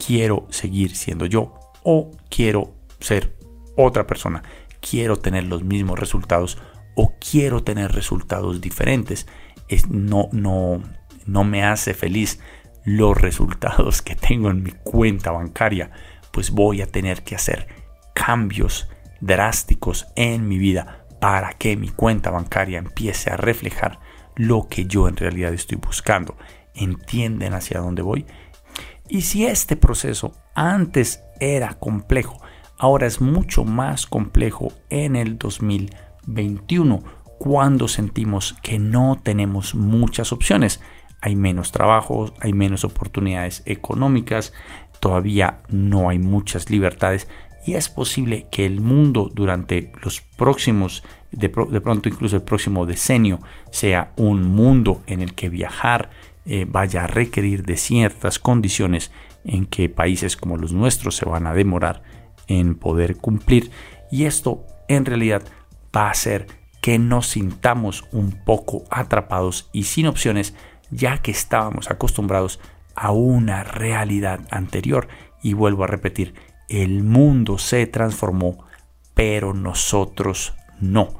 Quiero 0.06 0.48
seguir 0.50 0.96
siendo 0.96 1.26
yo 1.26 1.54
o 1.84 2.12
quiero 2.30 2.74
ser 3.00 3.36
otra 3.76 4.08
persona. 4.08 4.44
Quiero 4.82 5.18
tener 5.18 5.44
los 5.46 5.64
mismos 5.64 6.00
resultados 6.00 6.58
o 6.96 7.14
quiero 7.20 7.64
tener 7.64 7.92
resultados 7.92 8.62
diferentes. 8.62 9.28
Es, 9.68 9.90
no, 9.90 10.30
no, 10.32 10.82
no 11.26 11.44
me 11.44 11.64
hace 11.64 11.94
feliz 11.94 12.40
los 12.86 13.20
resultados 13.20 14.02
que 14.02 14.16
tengo 14.16 14.50
en 14.50 14.64
mi 14.64 14.72
cuenta 14.72 15.32
bancaria, 15.32 15.92
pues 16.32 16.52
voy 16.52 16.82
a 16.82 16.88
tener 16.88 17.24
que 17.24 17.36
hacer 17.36 17.68
cambios 18.14 18.88
drásticos 19.20 20.08
en 20.16 20.48
mi 20.48 20.58
vida 20.58 21.06
para 21.20 21.54
que 21.54 21.76
mi 21.76 21.90
cuenta 21.90 22.30
bancaria 22.30 22.78
empiece 22.78 23.32
a 23.32 23.38
reflejar 23.38 24.00
lo 24.36 24.68
que 24.68 24.86
yo 24.86 25.08
en 25.08 25.18
realidad 25.18 25.54
estoy 25.54 25.78
buscando. 25.78 26.38
¿Entienden 26.74 27.54
hacia 27.54 27.80
dónde 27.80 28.02
voy? 28.02 28.26
Y 29.08 29.22
si 29.22 29.46
este 29.46 29.76
proceso 29.76 30.34
antes 30.54 31.24
era 31.40 31.74
complejo, 31.76 32.42
ahora 32.78 33.08
es 33.08 33.22
mucho 33.22 33.64
más 33.64 34.06
complejo 34.06 34.74
en 34.90 35.16
el 35.16 35.38
2021, 35.38 37.04
cuando 37.40 37.88
sentimos 37.88 38.56
que 38.62 38.80
no 38.80 39.20
tenemos 39.22 39.76
muchas 39.76 40.32
opciones 40.32 40.82
hay 41.22 41.36
menos 41.36 41.72
trabajos, 41.72 42.34
hay 42.40 42.54
menos 42.54 42.84
oportunidades 42.84 43.64
económicas, 43.66 44.54
todavía 45.00 45.62
no 45.70 46.10
hay 46.10 46.20
muchas 46.20 46.70
libertades 46.70 47.28
y 47.66 47.74
es 47.74 47.90
posible 47.90 48.48
que 48.52 48.66
el 48.66 48.80
mundo 48.80 49.32
durante 49.34 49.92
los 50.04 50.22
próximos 50.22 51.04
de, 51.32 51.50
pronto 51.50 52.08
incluso 52.10 52.38
el 52.38 52.44
próximo 52.44 52.86
decenio 52.86 53.40
sea 53.72 54.14
un 54.16 54.44
mundo 54.44 55.04
en 55.08 55.22
el 55.22 55.34
que 55.34 55.50
viajar 55.50 56.10
eh, 56.46 56.66
vaya 56.68 57.04
a 57.04 57.08
requerir 57.08 57.64
de 57.64 57.76
ciertas 57.76 58.40
condiciones 58.40 59.12
en 59.44 59.66
que 59.66 59.90
países 59.90 60.38
como 60.38 60.58
los 60.58 60.72
nuestros 60.72 61.16
se 61.16 61.26
van 61.26 61.48
a 61.48 61.54
demorar 61.54 62.04
en 62.48 62.76
poder 62.76 63.18
cumplir. 63.18 63.72
Y 64.12 64.26
esto 64.26 64.64
en 64.88 65.06
realidad 65.06 65.44
va 65.96 66.08
a 66.08 66.12
hacer 66.12 66.48
que 66.82 67.00
nos 67.00 67.28
sintamos 67.28 68.06
un 68.12 68.32
poco 68.32 68.84
atrapados 68.92 69.70
y 69.74 69.84
sin 69.84 70.06
opciones 70.06 70.54
ya 70.92 71.20
que 71.20 71.32
estábamos 71.32 71.90
acostumbrados 71.90 72.60
a 72.96 73.12
una 73.12 73.64
realidad 73.64 74.42
anterior. 74.52 75.08
Y 75.42 75.54
vuelvo 75.54 75.84
a 75.84 75.88
repetir 75.88 76.34
el 76.70 77.04
mundo 77.04 77.58
se 77.58 77.86
transformó 77.86 78.66
pero 79.16 79.54
nosotros 79.54 80.54
no. 80.80 81.16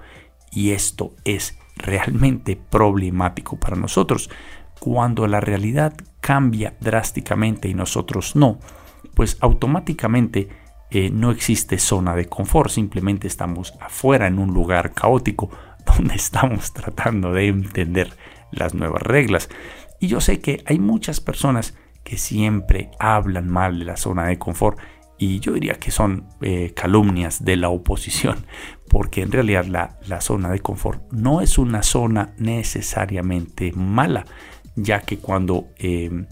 Y 0.52 0.72
esto 0.72 1.16
es 1.24 1.58
realmente 1.76 2.56
problemático 2.56 3.58
para 3.58 3.76
nosotros. 3.76 4.30
Cuando 4.80 5.26
la 5.26 5.40
realidad 5.40 5.96
cambia 6.22 6.76
drásticamente 6.80 7.68
y 7.68 7.74
nosotros 7.74 8.36
no, 8.36 8.60
pues 9.16 9.38
automáticamente 9.40 10.50
eh, 10.92 11.10
no 11.10 11.32
existe 11.32 11.80
zona 11.80 12.16
de 12.16 12.28
confort, 12.28 12.70
simplemente 12.70 13.28
estamos 13.28 13.74
afuera 13.80 14.28
en 14.28 14.38
un 14.38 14.54
lugar 14.54 14.94
caótico 14.94 15.50
donde 15.86 16.16
estamos 16.16 16.74
tratando 16.74 17.32
de 17.32 17.48
entender 17.48 18.14
las 18.52 18.74
nuevas 18.74 19.02
reglas. 19.02 19.50
Y 20.00 20.08
yo 20.08 20.22
sé 20.22 20.40
que 20.40 20.64
hay 20.66 20.80
muchas 20.80 21.20
personas 21.20 21.76
que 22.04 22.18
siempre 22.18 22.92
hablan 23.00 23.50
mal 23.50 23.80
de 23.80 23.86
la 23.86 23.98
zona 23.98 24.28
de 24.28 24.38
confort 24.38 24.78
y 25.18 25.40
yo 25.40 25.54
diría 25.54 25.76
que 25.76 25.92
son 25.92 26.28
eh, 26.42 26.74
calumnias 26.76 27.44
de 27.44 27.56
la 27.56 27.70
oposición, 27.70 28.46
porque 28.90 29.22
en 29.22 29.32
realidad 29.32 29.66
la, 29.66 29.98
la 30.08 30.22
zona 30.22 30.50
de 30.52 30.60
confort 30.60 31.12
no 31.12 31.42
es 31.42 31.58
una 31.58 31.84
zona 31.84 32.34
necesariamente 32.38 33.72
mala, 33.74 34.26
ya 34.76 35.00
que 35.02 35.18
cuando 35.18 35.68
eh, 35.78 36.26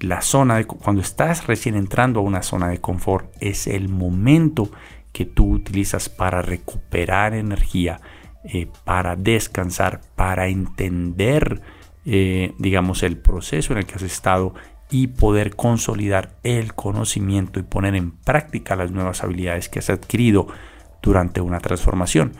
la 0.00 0.22
zona 0.22 0.64
cuando 0.64 1.02
estás 1.02 1.46
recién 1.46 1.76
entrando 1.76 2.20
a 2.20 2.22
una 2.22 2.42
zona 2.42 2.68
de 2.68 2.80
confort 2.80 3.30
es 3.40 3.66
el 3.66 3.88
momento 3.88 4.70
que 5.12 5.24
tú 5.24 5.52
utilizas 5.52 6.08
para 6.08 6.42
recuperar 6.42 7.34
energía, 7.34 8.00
eh, 8.44 8.68
para 8.84 9.16
descansar, 9.16 10.00
para 10.16 10.48
entender, 10.48 11.60
eh, 12.06 12.54
digamos, 12.58 13.02
el 13.02 13.18
proceso 13.18 13.72
en 13.72 13.80
el 13.80 13.86
que 13.86 13.96
has 13.96 14.02
estado 14.02 14.54
y 14.90 15.08
poder 15.08 15.54
consolidar 15.54 16.36
el 16.42 16.74
conocimiento 16.74 17.60
y 17.60 17.64
poner 17.64 17.94
en 17.94 18.10
práctica 18.12 18.76
las 18.76 18.90
nuevas 18.90 19.22
habilidades 19.22 19.68
que 19.68 19.78
has 19.78 19.90
adquirido 19.90 20.48
durante 21.02 21.40
una 21.40 21.60
transformación. 21.60 22.32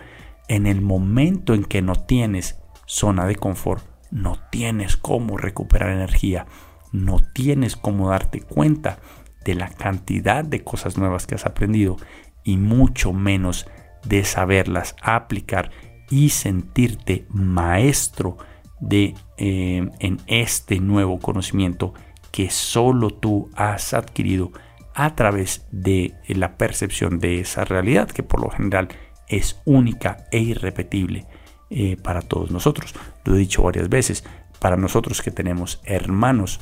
En 0.49 0.67
el 0.67 0.81
momento 0.81 1.55
en 1.55 1.65
que 1.65 1.83
no 1.83 1.95
tienes 1.95 2.59
zona 2.87 3.27
de 3.27 3.37
confort, 3.37 3.85
no 4.11 4.39
tienes 4.51 4.97
cómo 4.97 5.37
recuperar 5.37 5.91
energía, 5.91 6.47
no 6.93 7.21
tienes 7.21 7.77
cómo 7.77 8.11
darte 8.11 8.41
cuenta 8.41 8.99
de 9.45 9.55
la 9.55 9.69
cantidad 9.69 10.45
de 10.45 10.65
cosas 10.65 10.99
nuevas 10.99 11.27
que 11.27 11.37
has 11.37 11.47
aprendido 11.47 11.97
y 12.43 12.57
mucho 12.57 13.13
menos 13.13 13.67
de 14.05 14.25
saberlas 14.25 14.97
aplicar 15.03 15.71
y 16.11 16.31
sentirte 16.31 17.27
maestro 17.31 18.37
de 18.81 19.15
eh, 19.39 19.89
en 20.01 20.21
este 20.27 20.81
nuevo 20.81 21.19
conocimiento 21.19 21.95
que 22.31 22.51
solo 22.51 23.11
tú 23.11 23.51
has 23.55 23.95
adquirido 23.95 24.53
a 24.95 25.15
través 25.15 25.67
de 25.71 26.15
la 26.29 26.57
percepción 26.57 27.19
de 27.19 27.41
esa 27.41 27.65
realidad 27.65 28.11
que 28.11 28.23
por 28.23 28.41
lo 28.43 28.51
general 28.51 28.89
es 29.29 29.61
única 29.65 30.27
e 30.33 30.41
irrepetible 30.41 31.27
eh, 31.71 31.97
para 32.03 32.21
todos 32.21 32.51
nosotros. 32.51 32.95
Lo 33.25 33.35
he 33.35 33.39
dicho 33.39 33.63
varias 33.63 33.89
veces, 33.89 34.25
para 34.59 34.77
nosotros 34.77 35.23
que 35.23 35.31
tenemos 35.31 35.81
hermanos 35.85 36.61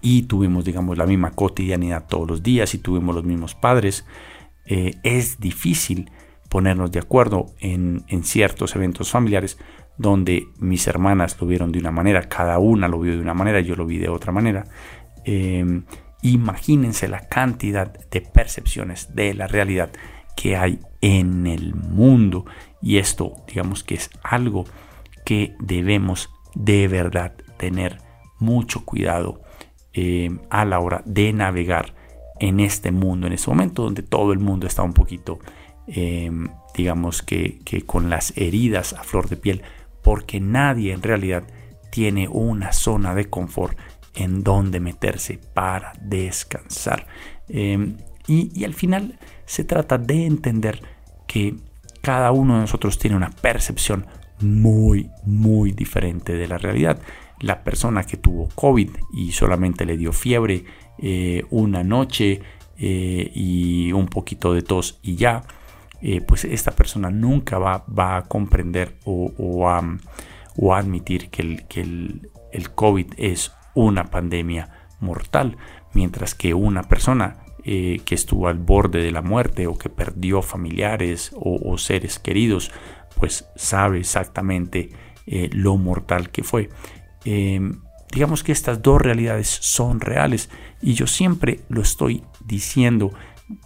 y 0.00 0.22
tuvimos, 0.24 0.64
digamos, 0.64 0.98
la 0.98 1.06
misma 1.06 1.30
cotidianidad 1.32 2.06
todos 2.06 2.28
los 2.28 2.42
días 2.42 2.74
y 2.74 2.78
tuvimos 2.78 3.14
los 3.14 3.24
mismos 3.24 3.54
padres, 3.54 4.04
eh, 4.66 4.94
es 5.02 5.40
difícil 5.40 6.10
ponernos 6.52 6.92
de 6.92 6.98
acuerdo 6.98 7.46
en, 7.60 8.04
ciertos 8.24 8.76
eventos 8.76 9.10
familiares 9.10 9.56
donde 9.96 10.48
mis 10.58 10.86
hermanas 10.86 11.40
lo 11.40 11.46
vieron 11.46 11.72
de 11.72 11.78
una 11.78 11.90
manera, 11.90 12.28
cada 12.28 12.58
una 12.58 12.88
lo 12.88 13.00
vio 13.00 13.14
de 13.14 13.22
una 13.22 13.32
manera, 13.32 13.62
yo 13.62 13.74
lo 13.74 13.86
vi 13.86 13.96
de 13.96 14.10
otra 14.10 14.32
manera. 14.32 14.64
Em, 15.24 15.84
imagínense 16.20 17.08
la 17.08 17.26
cantidad 17.26 17.90
de 18.10 18.20
percepciones 18.20 19.14
de 19.14 19.32
la 19.32 19.46
realidad 19.46 19.92
que 20.36 20.54
hay 20.58 20.78
en 21.00 21.46
el 21.46 21.74
mundo 21.74 22.44
y 22.82 22.98
esto, 22.98 23.32
digamos 23.48 23.82
que 23.82 23.94
es 23.94 24.10
algo 24.22 24.66
que 25.24 25.54
debemos 25.58 26.28
de 26.54 26.86
verdad 26.86 27.32
tener 27.56 27.96
mucho 28.40 28.84
cuidado 28.84 29.40
eh, 29.94 30.30
a 30.50 30.66
la 30.66 30.80
hora 30.80 31.02
de 31.06 31.32
navegar 31.32 31.94
en 32.40 32.60
este 32.60 32.92
mundo, 32.92 33.26
en 33.26 33.32
este 33.32 33.48
momento 33.48 33.84
donde 33.84 34.02
todo 34.02 34.34
el 34.34 34.38
mundo 34.38 34.66
está 34.66 34.82
un 34.82 34.92
poquito, 34.92 35.38
em, 35.86 36.48
digamos 36.74 37.22
que, 37.22 37.58
que 37.64 37.82
con 37.82 38.10
las 38.10 38.36
heridas 38.36 38.92
a 38.92 39.02
flor 39.02 39.28
de 39.28 39.36
piel, 39.36 39.62
porque 40.02 40.40
nadie 40.40 40.92
en 40.92 41.02
realidad 41.02 41.44
tiene 41.90 42.28
una 42.28 42.72
zona 42.72 43.14
de 43.14 43.28
confort 43.28 43.78
en 44.14 44.42
donde 44.42 44.80
meterse 44.80 45.38
para 45.54 45.92
descansar. 46.00 47.06
Em, 47.48 47.96
y, 48.26 48.50
y, 48.58 48.64
al 48.64 48.74
final 48.74 49.18
se 49.46 49.64
trata 49.64 49.98
de 49.98 50.26
entender 50.26 50.82
que 51.26 51.56
cada 52.02 52.32
uno 52.32 52.54
de 52.54 52.60
nosotros 52.60 52.98
tiene 52.98 53.16
una 53.16 53.30
percepción 53.30 54.06
muy, 54.42 55.10
muy 55.24 55.72
diferente 55.72 56.34
de 56.34 56.48
la 56.48 56.58
realidad. 56.58 57.00
La 57.40 57.64
persona 57.64 58.04
que 58.04 58.16
tuvo 58.16 58.48
COVID 58.54 58.90
y 59.14 59.32
solamente 59.32 59.84
le 59.86 59.96
dio 59.96 60.12
fiebre 60.12 60.64
eh, 60.98 61.44
una 61.50 61.82
noche 61.82 62.40
eh, 62.78 63.30
y 63.34 63.92
un 63.92 64.06
poquito 64.06 64.54
de 64.54 64.62
tos 64.62 64.98
y 65.02 65.16
ya, 65.16 65.42
eh, 66.02 66.20
pues 66.20 66.44
esta 66.44 66.72
persona 66.72 67.10
nunca 67.10 67.58
va, 67.58 67.84
a 68.16 68.22
comprender 68.22 68.96
o, 69.04 69.68
a, 69.68 70.78
admitir 70.78 71.30
que, 71.30 71.42
el, 71.42 71.66
que 71.66 71.80
el, 71.80 72.30
el 72.52 72.70
COVID 72.70 73.14
es 73.16 73.52
una 73.74 74.04
pandemia 74.04 74.68
mortal, 75.00 75.56
mientras 75.94 76.34
que 76.34 76.54
una 76.54 76.82
persona 76.82 77.42
eh, 77.64 78.00
que 78.04 78.16
estuvo 78.16 78.48
al 78.48 78.58
borde 78.58 79.04
de 79.04 79.12
la 79.12 79.22
muerte 79.22 79.68
o 79.68 79.78
que 79.78 79.88
perdió 79.88 80.42
familiares 80.42 81.30
o, 81.36 81.78
seres 81.78 82.18
queridos, 82.18 82.72
pues 83.16 83.46
sabe 83.54 84.00
exactamente 84.00 84.90
eh, 85.28 85.48
lo 85.52 85.76
mortal 85.76 86.30
que 86.30 86.42
fue. 86.42 86.70
Em, 87.24 87.80
digamos 88.10 88.42
que 88.42 88.50
estas 88.50 88.82
dos 88.82 89.00
realidades 89.00 89.46
son 89.46 90.00
reales 90.00 90.50
y 90.80 90.94
yo 90.94 91.06
siempre 91.06 91.60
lo 91.68 91.82
estoy 91.82 92.24
diciendo 92.44 93.12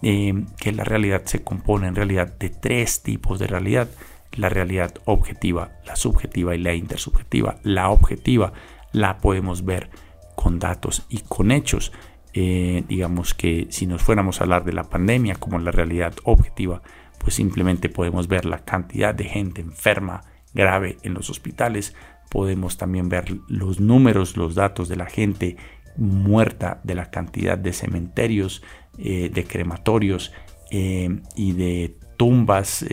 em, 0.02 0.46
que 0.58 0.72
la 0.72 0.84
realidad 0.84 1.22
se 1.24 1.42
compone 1.42 1.88
en 1.88 1.94
realidad 1.94 2.36
de 2.38 2.50
tres 2.50 3.02
tipos 3.02 3.38
de 3.38 3.46
realidad. 3.46 3.88
La 4.32 4.48
realidad 4.48 4.94
objetiva, 5.06 5.72
la 5.86 5.96
subjetiva 5.96 6.54
y 6.54 6.58
la 6.58 6.74
intersubjetiva. 6.74 7.56
La 7.62 7.88
objetiva 7.90 8.52
la 8.92 9.18
podemos 9.18 9.64
ver 9.64 9.90
con 10.34 10.58
datos 10.58 11.06
y 11.08 11.20
con 11.20 11.50
hechos. 11.50 11.92
Eh, 12.34 12.84
digamos 12.86 13.32
que 13.32 13.66
si 13.70 13.86
nos 13.86 14.02
fuéramos 14.02 14.40
a 14.40 14.44
hablar 14.44 14.64
de 14.64 14.74
la 14.74 14.84
pandemia 14.84 15.36
como 15.36 15.58
la 15.58 15.70
realidad 15.70 16.14
objetiva, 16.24 16.82
pues 17.18 17.34
simplemente 17.34 17.88
podemos 17.88 18.28
ver 18.28 18.44
la 18.44 18.58
cantidad 18.58 19.14
de 19.14 19.24
gente 19.24 19.62
enferma 19.62 20.22
grave 20.52 20.98
en 21.02 21.14
los 21.14 21.30
hospitales, 21.30 21.94
podemos 22.30 22.76
también 22.76 23.08
ver 23.08 23.38
los 23.48 23.80
números, 23.80 24.36
los 24.36 24.54
datos 24.54 24.88
de 24.88 24.96
la 24.96 25.06
gente 25.06 25.56
muerta, 25.96 26.80
de 26.84 26.94
la 26.94 27.10
cantidad 27.10 27.56
de 27.56 27.72
cementerios, 27.72 28.62
eh, 28.98 29.30
de 29.32 29.44
crematorios 29.44 30.32
eh, 30.70 31.20
y 31.34 31.52
de 31.52 31.96
tumbas, 32.16 32.84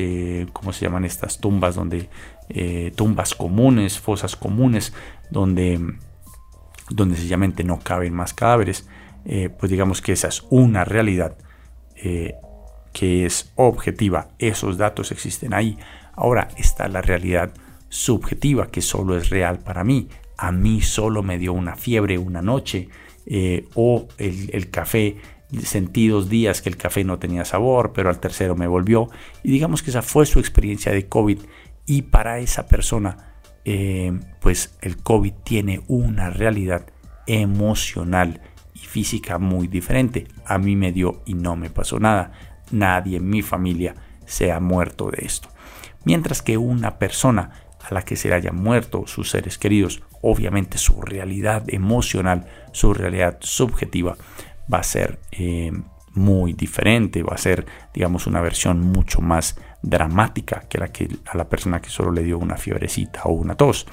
¿cómo 0.51 0.73
se 0.73 0.85
llaman 0.85 1.05
estas 1.05 1.39
tumbas? 1.39 1.75
Donde 1.75 2.09
tumbas 2.95 3.33
comunes, 3.35 3.97
fosas 3.99 4.35
comunes, 4.35 4.93
donde, 5.29 5.79
donde 6.89 7.15
sencillamente 7.15 7.63
no 7.63 7.79
caben 7.79 8.13
más 8.13 8.33
cadáveres. 8.33 8.85
Eh, 9.25 9.49
pues 9.49 9.71
digamos 9.71 10.01
que 10.01 10.11
esa 10.11 10.27
es 10.27 10.43
una 10.49 10.83
realidad 10.83 11.37
eh, 11.95 12.35
que 12.91 13.25
es 13.25 13.51
objetiva. 13.55 14.29
Esos 14.39 14.77
datos 14.77 15.11
existen 15.11 15.53
ahí. 15.53 15.77
Ahora 16.13 16.49
está 16.57 16.87
la 16.87 17.01
realidad 17.01 17.53
subjetiva 17.89 18.69
que 18.69 18.81
solo 18.81 19.17
es 19.17 19.29
real 19.29 19.59
para 19.59 19.83
mí. 19.83 20.09
A 20.37 20.51
mí 20.51 20.81
solo 20.81 21.23
me 21.23 21.37
dio 21.37 21.53
una 21.53 21.75
fiebre 21.75 22.17
una 22.17 22.41
noche 22.41 22.89
eh, 23.25 23.67
o 23.75 24.07
el, 24.17 24.69
café. 24.69 25.17
Sentí 25.61 26.07
dos 26.07 26.29
días 26.29 26.61
que 26.61 26.69
el 26.69 26.77
café 26.77 27.03
no 27.03 27.19
tenía 27.19 27.45
sabor, 27.45 27.93
pero 27.93 28.09
al 28.09 28.19
tercero 28.19 28.55
me 28.55 28.67
volvió. 28.67 29.09
Y 29.43 29.51
digamos 29.51 29.83
que 29.83 29.91
esa 29.91 30.01
fue 30.01 30.25
su 30.25 30.39
experiencia 30.39 30.91
de 30.91 31.07
COVID. 31.07 31.39
Y 31.85 32.03
para 32.03 32.39
esa 32.39 32.67
persona, 32.67 33.35
pues 34.41 34.77
el 34.81 34.97
COVID 34.97 35.33
tiene 35.43 35.81
una 35.87 36.29
realidad 36.29 36.85
emocional 37.27 38.41
física 38.93 39.39
muy 39.39 39.67
diferente. 39.67 40.27
A 40.45 40.59
mí 40.59 40.75
me 40.75 40.91
dio 40.91 41.23
y 41.25 41.33
no 41.33 41.55
me 41.55 41.71
pasó 41.71 41.99
nada. 41.99 42.31
Nadie 42.69 43.17
en 43.17 43.27
mi 43.27 43.41
familia 43.41 43.95
se 44.25 44.51
ha 44.51 44.59
muerto 44.59 45.09
de 45.09 45.25
esto. 45.25 45.49
Mientras 46.05 46.43
que 46.43 46.57
una 46.57 46.99
persona 46.99 47.51
a 47.79 47.93
la 47.93 48.03
que 48.03 48.15
se 48.15 48.29
le 48.29 48.35
haya 48.35 48.51
muerto 48.51 49.07
sus 49.07 49.31
seres 49.31 49.57
queridos, 49.57 50.03
obviamente 50.21 50.77
su 50.77 51.01
realidad 51.01 51.63
emocional, 51.67 52.45
su 52.71 52.93
realidad 52.93 53.37
subjetiva 53.41 54.15
va 54.71 54.79
a 54.79 54.83
ser 54.83 55.19
eh, 55.31 55.71
muy 56.13 56.53
diferente, 56.53 57.23
va 57.23 57.35
a 57.35 57.37
ser, 57.37 57.65
digamos, 57.93 58.27
una 58.27 58.41
versión 58.41 58.79
mucho 58.79 59.21
más 59.21 59.55
dramática 59.81 60.61
que 60.69 60.77
la 60.77 60.87
que 60.89 61.09
a 61.25 61.37
la 61.37 61.49
persona 61.49 61.81
que 61.81 61.89
solo 61.89 62.11
le 62.11 62.23
dio 62.23 62.37
una 62.37 62.57
fiebrecita 62.57 63.23
o 63.25 63.33
una 63.33 63.55
tos. 63.55 63.87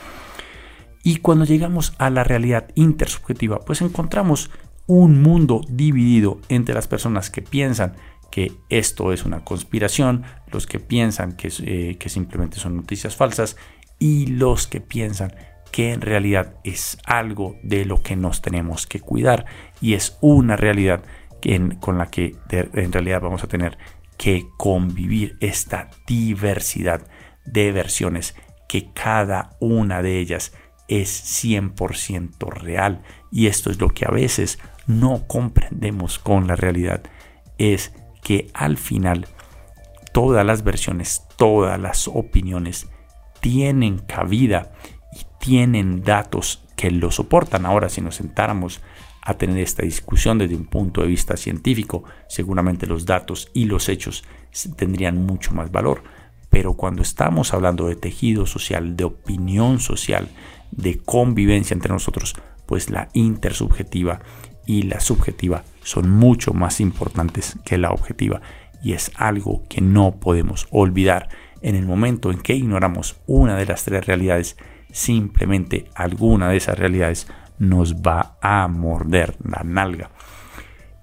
Y 1.02 1.16
cuando 1.16 1.44
llegamos 1.44 1.94
a 1.98 2.10
la 2.10 2.24
realidad 2.24 2.68
intersubjetiva, 2.74 3.60
pues 3.60 3.80
encontramos 3.80 4.50
un 4.86 5.22
mundo 5.22 5.62
dividido 5.68 6.40
entre 6.48 6.74
las 6.74 6.88
personas 6.88 7.30
que 7.30 7.42
piensan 7.42 7.94
que 8.30 8.52
esto 8.68 9.12
es 9.12 9.24
una 9.24 9.44
conspiración, 9.44 10.24
los 10.52 10.66
que 10.66 10.78
piensan 10.78 11.32
que, 11.32 11.50
eh, 11.62 11.96
que 11.98 12.08
simplemente 12.08 12.58
son 12.58 12.76
noticias 12.76 13.16
falsas 13.16 13.56
y 13.98 14.26
los 14.26 14.66
que 14.66 14.80
piensan 14.80 15.32
que 15.70 15.92
en 15.92 16.00
realidad 16.00 16.54
es 16.64 16.98
algo 17.04 17.56
de 17.62 17.84
lo 17.84 18.02
que 18.02 18.16
nos 18.16 18.42
tenemos 18.42 18.86
que 18.86 19.00
cuidar 19.00 19.46
y 19.80 19.94
es 19.94 20.18
una 20.20 20.56
realidad 20.56 21.02
con 21.80 21.98
la 21.98 22.10
que 22.10 22.36
en 22.50 22.92
realidad 22.92 23.22
vamos 23.22 23.42
a 23.44 23.48
tener 23.48 23.78
que 24.18 24.46
convivir 24.58 25.36
esta 25.40 25.88
diversidad 26.06 27.06
de 27.46 27.72
versiones 27.72 28.34
que 28.68 28.92
cada 28.92 29.56
una 29.58 30.02
de 30.02 30.18
ellas 30.18 30.52
es 30.88 31.44
100% 31.44 32.50
real. 32.50 33.02
Y 33.30 33.46
esto 33.46 33.70
es 33.70 33.80
lo 33.80 33.88
que 33.88 34.04
a 34.04 34.10
veces 34.10 34.58
no 34.86 35.26
comprendemos 35.26 36.18
con 36.18 36.46
la 36.46 36.56
realidad 36.56 37.02
es 37.58 37.94
que 38.22 38.50
al 38.54 38.76
final 38.76 39.26
todas 40.12 40.44
las 40.44 40.64
versiones, 40.64 41.22
todas 41.36 41.80
las 41.80 42.08
opiniones 42.08 42.88
tienen 43.40 43.98
cabida 43.98 44.72
tienen 45.40 46.02
datos 46.02 46.62
que 46.76 46.90
lo 46.90 47.10
soportan. 47.10 47.66
Ahora 47.66 47.88
si 47.88 48.00
nos 48.00 48.16
sentáramos 48.16 48.80
a 49.22 49.34
tener 49.34 49.58
esta 49.58 49.82
discusión 49.82 50.38
desde 50.38 50.54
un 50.54 50.66
punto 50.66 51.02
de 51.02 51.08
vista 51.08 51.36
científico, 51.36 52.04
seguramente 52.28 52.86
los 52.86 53.06
datos 53.06 53.50
y 53.52 53.64
los 53.64 53.88
hechos 53.88 54.24
tendrían 54.76 55.26
mucho 55.26 55.52
más 55.52 55.72
valor. 55.72 56.02
Pero 56.48 56.74
cuando 56.74 57.02
estamos 57.02 57.52
hablando 57.54 57.88
de 57.88 57.96
tejido 57.96 58.46
social, 58.46 58.96
de 58.96 59.04
opinión 59.04 59.80
social, 59.80 60.28
de 60.70 60.98
convivencia 60.98 61.74
entre 61.74 61.92
nosotros, 61.92 62.34
pues 62.66 62.90
la 62.90 63.08
intersubjetiva 63.12 64.20
y 64.66 64.82
la 64.82 65.00
subjetiva 65.00 65.64
son 65.82 66.10
mucho 66.10 66.52
más 66.52 66.80
importantes 66.80 67.56
que 67.64 67.78
la 67.78 67.90
objetiva 67.90 68.40
y 68.82 68.92
es 68.92 69.10
algo 69.16 69.64
que 69.68 69.80
no 69.80 70.16
podemos 70.20 70.66
olvidar. 70.70 71.28
En 71.62 71.76
el 71.76 71.86
momento 71.86 72.30
en 72.30 72.38
que 72.40 72.54
ignoramos 72.54 73.16
una 73.26 73.56
de 73.56 73.66
las 73.66 73.84
tres 73.84 74.06
realidades, 74.06 74.56
simplemente 74.92 75.90
alguna 75.94 76.48
de 76.48 76.56
esas 76.56 76.78
realidades 76.78 77.26
nos 77.58 77.96
va 77.96 78.38
a 78.40 78.66
morder 78.68 79.36
la 79.44 79.62
nalga. 79.64 80.10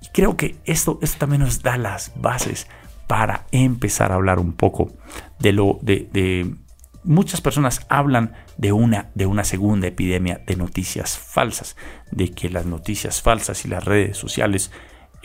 Y 0.01 0.07
creo 0.09 0.35
que 0.35 0.57
esto, 0.65 0.99
esto 1.01 1.17
también 1.19 1.43
nos 1.43 1.61
da 1.61 1.77
las 1.77 2.11
bases 2.15 2.67
para 3.07 3.45
empezar 3.51 4.11
a 4.11 4.15
hablar 4.15 4.39
un 4.39 4.53
poco 4.53 4.91
de 5.39 5.53
lo 5.53 5.79
de, 5.81 6.55
muchas 7.03 7.39
personas 7.39 7.85
hablan 7.87 8.33
de 8.57 8.73
una 8.73 9.11
de 9.15 9.25
una 9.25 9.45
segunda 9.45 9.87
epidemia 9.87 10.41
de 10.45 10.57
noticias 10.57 11.17
falsas, 11.17 11.77
de 12.11 12.31
que 12.31 12.49
las 12.49 12.65
noticias 12.65 13.21
falsas 13.21 13.63
y 13.63 13.69
las 13.69 13.83
redes 13.83 14.17
sociales 14.17 14.71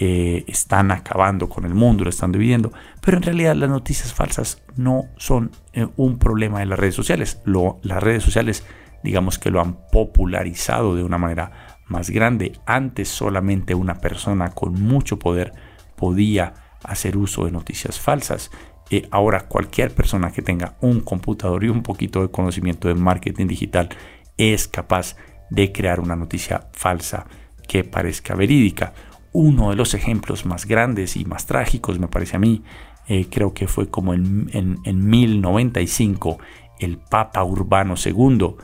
eh, 0.05 0.45
están 0.49 0.91
acabando 0.91 1.49
con 1.49 1.65
el 1.65 1.75
mundo, 1.75 2.03
lo 2.03 2.11
están 2.11 2.33
dividiendo, 2.33 2.73
pero 3.01 3.19
en 3.19 3.23
realidad 3.23 3.55
las 3.55 3.71
noticias 3.71 4.12
falsas 4.12 4.61
no 4.75 5.05
son 5.17 5.53
eh, 5.75 5.87
un 5.95 6.19
problema 6.19 6.59
de 6.59 6.67
las 6.67 6.77
redes 6.77 6.97
sociales. 6.97 7.41
Lo, 7.45 7.79
las 7.85 8.03
redes 8.03 8.25
sociales 8.25 8.65
digamos 9.05 9.38
que 9.38 9.53
lo 9.53 9.61
han 9.61 9.79
popularizado 9.93 10.97
de 10.97 11.05
una 11.05 11.19
manera 11.19 11.77
más 11.87 12.11
grande. 12.11 12.59
Antes 12.67 13.11
solamente 13.11 13.77
una 13.77 13.95
persona 14.01 14.51
con 14.51 14.75
mucho 14.75 15.21
poder 15.21 15.53
podía 15.95 16.55
hacer 16.83 17.17
uso 17.17 17.45
de 17.45 17.53
noticias 17.53 18.01
falsas. 18.01 18.51
Eh, 18.91 19.07
ahora 19.12 19.47
cualquier 19.47 19.95
persona 19.95 20.33
que 20.33 20.43
tenga 20.43 20.75
un 20.81 20.99
computador 21.01 21.62
y 21.62 21.69
un 21.69 21.85
poquito 21.85 22.23
de 22.23 22.31
conocimiento 22.33 22.88
de 22.88 22.95
marketing 22.95 23.47
digital 23.47 23.88
es 24.37 24.67
capaz 24.67 25.15
de 25.49 25.71
crear 25.71 26.01
una 26.01 26.17
noticia 26.17 26.69
falsa 26.73 27.27
que 27.69 27.85
parezca 27.85 28.35
verídica. 28.35 28.95
Uno 29.33 29.71
de 29.71 29.77
los 29.77 29.95
ejemplos 29.95 30.45
más 30.45 30.66
grandes 30.66 31.16
y 31.16 31.25
más 31.25 31.47
trágicos, 31.47 31.99
me 31.99 32.09
parece 32.09 32.37
a 32.37 32.38
mí, 32.38 32.62
eh, 33.09 33.27
creo 33.29 33.53
que 33.53 33.66
fue 33.66 33.88
como 33.88 34.14
en, 34.14 34.49
en, 34.53 34.79
en 34.85 35.07
1095 35.07 36.38
el 36.79 36.99
Papa 36.99 37.42
Urbano 37.42 37.95
II 38.03 38.55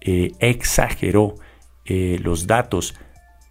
eh, 0.00 0.32
exageró 0.38 1.34
eh, 1.84 2.18
los 2.22 2.46
datos 2.46 2.94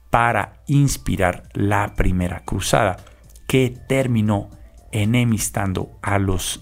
para 0.10 0.64
inspirar 0.68 1.44
la 1.54 1.94
primera 1.96 2.44
cruzada 2.46 2.98
que 3.46 3.76
terminó 3.88 4.50
enemistando 4.92 6.00
a 6.02 6.18
los 6.18 6.62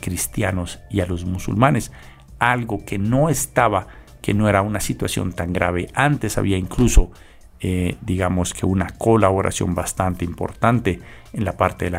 cristianos 0.00 0.80
y 0.90 1.00
a 1.00 1.06
los 1.06 1.24
musulmanes, 1.24 1.92
algo 2.38 2.84
que 2.84 2.98
no 2.98 3.28
estaba, 3.28 3.86
que 4.22 4.34
no 4.34 4.48
era 4.48 4.62
una 4.62 4.80
situación 4.80 5.32
tan 5.32 5.52
grave. 5.52 5.88
Antes 5.94 6.38
había 6.38 6.56
incluso, 6.56 7.10
digamos 7.58 8.52
que 8.52 8.66
una 8.66 8.86
colaboración 8.98 9.74
bastante 9.74 10.24
importante 10.24 11.00
en 11.32 11.44
la 11.44 11.56
parte 11.56 11.86
del 11.86 11.94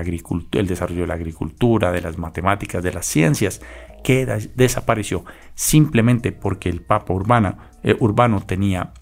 el 0.52 0.68
desarrollo 0.68 1.02
de 1.02 1.08
la 1.08 1.14
agricultura, 1.16 1.92
de 1.92 2.02
las 2.02 2.18
matemáticas, 2.18 2.84
de 2.84 2.94
las 2.94 3.06
ciencias, 3.06 3.62
que 4.04 4.26
desapareció 4.56 5.26
simplemente 5.54 6.32
porque 6.32 6.70
el 6.70 6.82
Papa 6.82 7.14
eh, 7.84 7.96
Urbano 8.00 8.42
tenía 8.42 8.94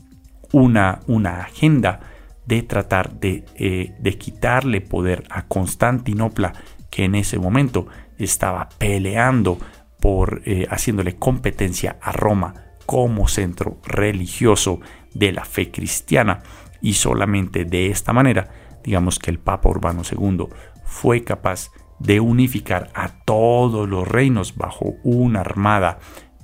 una, 0.51 1.01
una, 1.07 1.41
agenda 1.41 1.99
de 2.45 2.63
tratar 2.63 3.19
de, 3.19 3.45
eh, 3.55 3.95
de, 3.99 4.17
quitarle 4.17 4.81
poder 4.81 5.23
a 5.29 5.47
Constantinopla, 5.47 6.53
que 6.89 7.05
en 7.05 7.15
ese 7.15 7.37
momento 7.39 7.87
estaba 8.17 8.69
peleando 8.77 9.57
por 9.99 10.41
eh, 10.45 10.67
haciéndole 10.69 11.17
competencia 11.17 11.97
a 12.01 12.11
Roma 12.11 12.53
como 12.85 13.27
centro 13.27 13.79
religioso 13.85 14.79
de 15.15 15.31
la 15.31 15.43
fe 15.43 15.71
cristiana. 15.71 16.43
Y 16.81 16.93
solamente 16.93 17.65
de 17.65 17.87
esta 17.87 18.13
manera, 18.13 18.49
digamos 18.83 19.17
que 19.17 19.31
el 19.31 19.39
Papa 19.39 19.69
Urbano 19.69 20.03
II 20.03 20.49
fue 20.83 21.23
capaz 21.23 21.71
de 21.97 22.19
unificar 22.19 22.91
a 22.93 23.09
todos 23.25 23.89
los 23.89 24.07
reinos 24.07 24.55
bajo 24.55 24.95
una 25.03 25.39
armada 25.39 25.97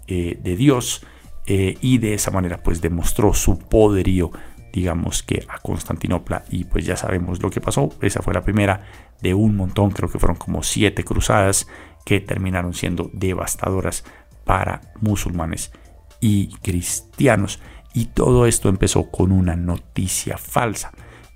eh, 0.08 0.40
de 0.42 0.56
Dios 0.56 1.06
eh, 1.46 1.78
y 1.82 2.00
de 2.00 2.14
esa 2.14 2.32
manera 2.32 2.64
pues 2.64 2.82
demostró 2.82 3.34
su 3.34 3.60
poderío 3.60 4.32
digamos 4.72 5.22
que 5.22 5.46
a 5.50 5.60
Constantinopla. 5.60 6.46
Y 6.50 6.64
pues 6.64 6.86
ya 6.86 6.96
sabemos 6.96 7.42
lo 7.42 7.50
que 7.50 7.62
pasó. 7.62 7.90
Esa 8.02 8.22
fue 8.22 8.34
la 8.34 8.42
primera 8.42 8.84
de 9.22 9.34
un 9.34 9.56
montón 9.56 9.92
creo 9.92 10.10
que 10.10 10.18
fueron 10.18 10.38
como 10.38 10.64
siete 10.64 11.04
cruzadas 11.04 11.68
que 12.06 12.22
terminaron 12.22 12.74
siendo 12.74 13.10
devastadoras 13.14 14.04
para 14.46 14.82
musulmanes 15.02 15.72
y 16.20 16.56
cristianos 16.58 17.60
y 17.94 18.06
todo 18.06 18.46
esto 18.46 18.70
empezó 18.70 19.10
con 19.12 19.32
una 19.32 19.56
noticia 19.56 20.38
falsa 20.38 20.92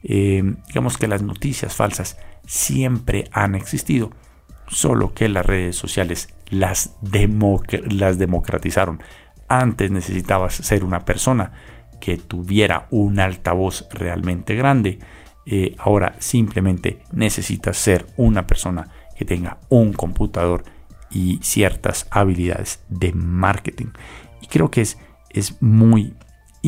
eh, 0.07 0.43
digamos 0.67 0.99
que 0.99 1.07
las 1.07 1.23
noticias 1.23 1.75
falsas 1.75 2.17
siempre 2.45 3.27
han 3.31 3.55
existido, 3.55 4.11
solo 4.67 5.15
que 5.15 5.27
las 5.29 5.45
redes 5.45 5.75
sociales 5.75 6.29
las, 6.49 6.95
las 7.01 8.19
democratizaron. 8.19 9.01
Antes 9.47 9.89
necesitabas 9.89 10.53
ser 10.53 10.83
una 10.83 11.05
persona 11.05 11.53
que 11.99 12.17
tuviera 12.17 12.87
un 12.91 13.19
altavoz 13.19 13.87
realmente 13.89 14.53
grande. 14.53 14.99
Eh, 15.47 15.75
ahora 15.79 16.15
simplemente 16.19 17.01
necesitas 17.11 17.77
ser 17.77 18.05
una 18.15 18.45
persona 18.45 18.87
que 19.17 19.25
tenga 19.25 19.57
un 19.69 19.93
computador 19.93 20.63
y 21.09 21.39
ciertas 21.41 22.05
habilidades 22.11 22.83
de 22.89 23.11
marketing. 23.13 23.87
Y 24.41 24.47
creo 24.47 24.69
que 24.69 24.81
es, 24.81 24.99
es 25.31 25.59
muy 25.63 26.13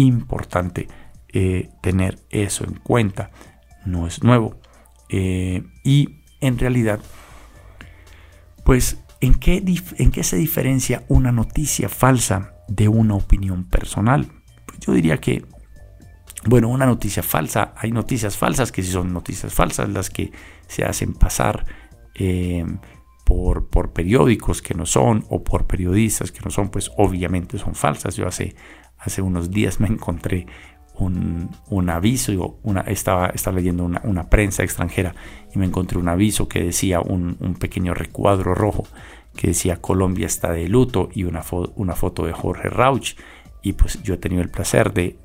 importante 0.01 0.87
eh, 1.29 1.69
tener 1.81 2.19
eso 2.29 2.63
en 2.63 2.75
cuenta. 2.75 3.31
No 3.85 4.07
es 4.07 4.23
nuevo. 4.23 4.59
Eh, 5.09 5.63
y 5.83 6.23
en 6.41 6.57
realidad, 6.57 6.99
pues, 8.63 8.97
¿en 9.21 9.35
qué, 9.35 9.63
¿en 9.97 10.11
qué 10.11 10.23
se 10.23 10.37
diferencia 10.37 11.03
una 11.07 11.31
noticia 11.31 11.89
falsa 11.89 12.53
de 12.67 12.87
una 12.87 13.15
opinión 13.15 13.65
personal? 13.65 14.27
Pues 14.65 14.79
yo 14.79 14.93
diría 14.93 15.17
que, 15.19 15.45
bueno, 16.45 16.69
una 16.69 16.85
noticia 16.85 17.23
falsa, 17.23 17.73
hay 17.77 17.91
noticias 17.91 18.37
falsas 18.37 18.71
que 18.71 18.83
sí 18.83 18.91
son 18.91 19.13
noticias 19.13 19.53
falsas, 19.53 19.89
las 19.89 20.09
que 20.09 20.31
se 20.67 20.83
hacen 20.85 21.13
pasar 21.13 21.65
eh, 22.15 22.65
por, 23.25 23.69
por, 23.69 23.93
periódicos 23.93 24.61
que 24.61 24.73
no 24.73 24.85
son 24.85 25.25
o 25.29 25.43
por 25.43 25.67
periodistas 25.67 26.31
que 26.31 26.39
no 26.43 26.51
son, 26.51 26.69
pues 26.69 26.91
obviamente 26.97 27.57
son 27.57 27.75
falsas. 27.75 28.15
Yo 28.15 28.27
hace, 28.27 28.55
hace 28.99 29.21
unos 29.21 29.51
días 29.51 29.79
me 29.79 29.87
encontré 29.87 30.47
un, 30.99 31.89
aviso, 31.89 32.59
una, 32.63 32.81
estaba, 32.81 33.27
estaba 33.27 33.57
leyendo 33.57 33.85
una, 33.85 34.29
prensa 34.29 34.63
extranjera 34.63 35.13
y 35.53 35.59
me 35.59 35.65
encontré 35.65 35.99
un 35.99 36.09
aviso 36.09 36.47
que 36.47 36.63
decía 36.63 37.01
un, 37.01 37.35
pequeño 37.59 37.93
recuadro 37.93 38.55
rojo 38.55 38.85
que 39.35 39.47
decía 39.47 39.79
Colombia 39.79 40.25
está 40.25 40.51
de 40.51 40.67
luto 40.67 41.09
y 41.13 41.23
una, 41.23 41.43
una 41.75 41.93
foto 41.93 42.25
de 42.25 42.33
Jorge 42.33 42.69
Rauch. 42.69 43.15
Y 43.61 43.73
pues 43.73 44.01
yo 44.01 44.15
he 44.15 44.17
tenido 44.17 44.41
el 44.41 44.49
placer 44.49 44.93
de, 44.93 45.19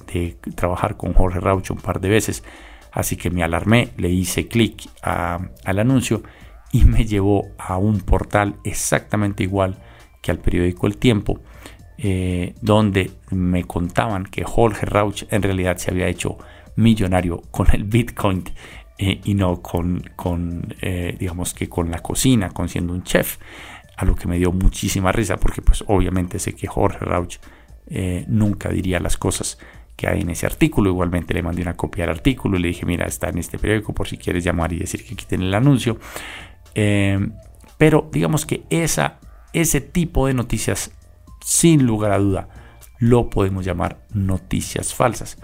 trabajar 0.55 0.97
con 0.97 1.15
Jorge 1.15 1.41
Rauch 1.41 1.71
un 1.71 1.79
par 1.79 2.01
de 2.01 2.11
veces. 2.11 2.45
Así 2.93 3.17
que 3.17 3.31
me 3.31 3.43
alarmé, 3.43 3.93
le 3.97 4.11
hice 4.11 4.49
clic 4.49 4.91
al 5.03 5.79
anuncio 5.79 6.23
y 6.73 6.85
me 6.85 7.07
llevó 7.07 7.47
a 7.59 7.79
un 7.79 8.01
portal 8.01 8.57
exactamente 8.65 9.43
igual 9.43 9.79
que 10.21 10.31
al 10.31 10.39
periódico 10.39 10.87
El 10.87 10.99
Tiempo, 10.99 11.41
eh, 12.05 12.55
donde 12.61 13.13
me 13.31 13.63
contaban 13.63 14.25
que 14.25 14.43
Jorge 14.43 14.87
Rauch 14.87 15.23
en 15.31 15.41
realidad 15.41 15.77
se 15.77 15.93
había 15.93 16.09
hecho 16.09 16.37
millonario 16.75 17.43
con 17.53 17.69
el 17.73 17.85
Bitcoin 17.85 18.43
eh, 18.99 19.21
y 19.23 19.35
no 19.35 19.63
con, 19.63 20.03
eh, 20.81 21.17
digamos 21.17 21.55
que 21.55 21.69
con 21.69 21.93
la 21.93 22.01
cocina, 22.01 22.51
con 22.51 22.69
siendo 22.69 22.93
un 22.93 23.05
chef, 23.05 23.39
a 23.97 24.05
lo 24.05 24.17
que 24.17 24.27
me 24.27 24.37
dio 24.37 24.51
muchísima 24.51 25.13
risa 25.13 25.37
porque 25.37 25.63
pues 25.63 25.85
obviamente 25.87 26.41
sé 26.41 26.55
que 26.55 26.67
Jorge 26.67 27.05
Rauch 27.05 27.39
nunca 28.27 28.71
diría 28.71 28.99
las 28.99 29.17
cosas 29.17 29.59
que 29.95 30.09
hay 30.09 30.23
en 30.23 30.31
ese 30.31 30.47
artículo. 30.47 30.91
Igualmente 30.91 31.35
le 31.35 31.43
mandé 31.43 31.63
una 31.63 31.77
copia 31.77 32.05
del 32.05 32.17
artículo 32.17 32.59
y 32.59 32.63
le 32.63 32.69
dije, 32.69 32.85
mira, 32.85 33.07
está 33.07 33.29
en 33.29 33.39
este 33.39 33.59
periódico 33.59 33.93
por 33.93 34.09
si 34.09 34.17
quieres 34.17 34.43
llamar 34.43 34.73
y 34.73 34.79
decir 34.79 35.05
que 35.05 35.15
quiten 35.15 35.43
el 35.43 35.55
anuncio. 35.55 35.99
pero 36.75 38.09
digamos 38.11 38.45
que 38.45 38.65
esa 38.71 39.21
ese 39.53 39.81
tipo 39.81 40.27
de 40.27 40.35
noticias, 40.35 40.93
sin 41.43 41.87
lugar 41.87 42.13
a 42.13 42.19
duda, 42.19 42.49
lo 42.99 43.31
podemos 43.31 43.65
llamar 43.65 43.99
noticias 44.13 44.95
falsas, 44.95 45.39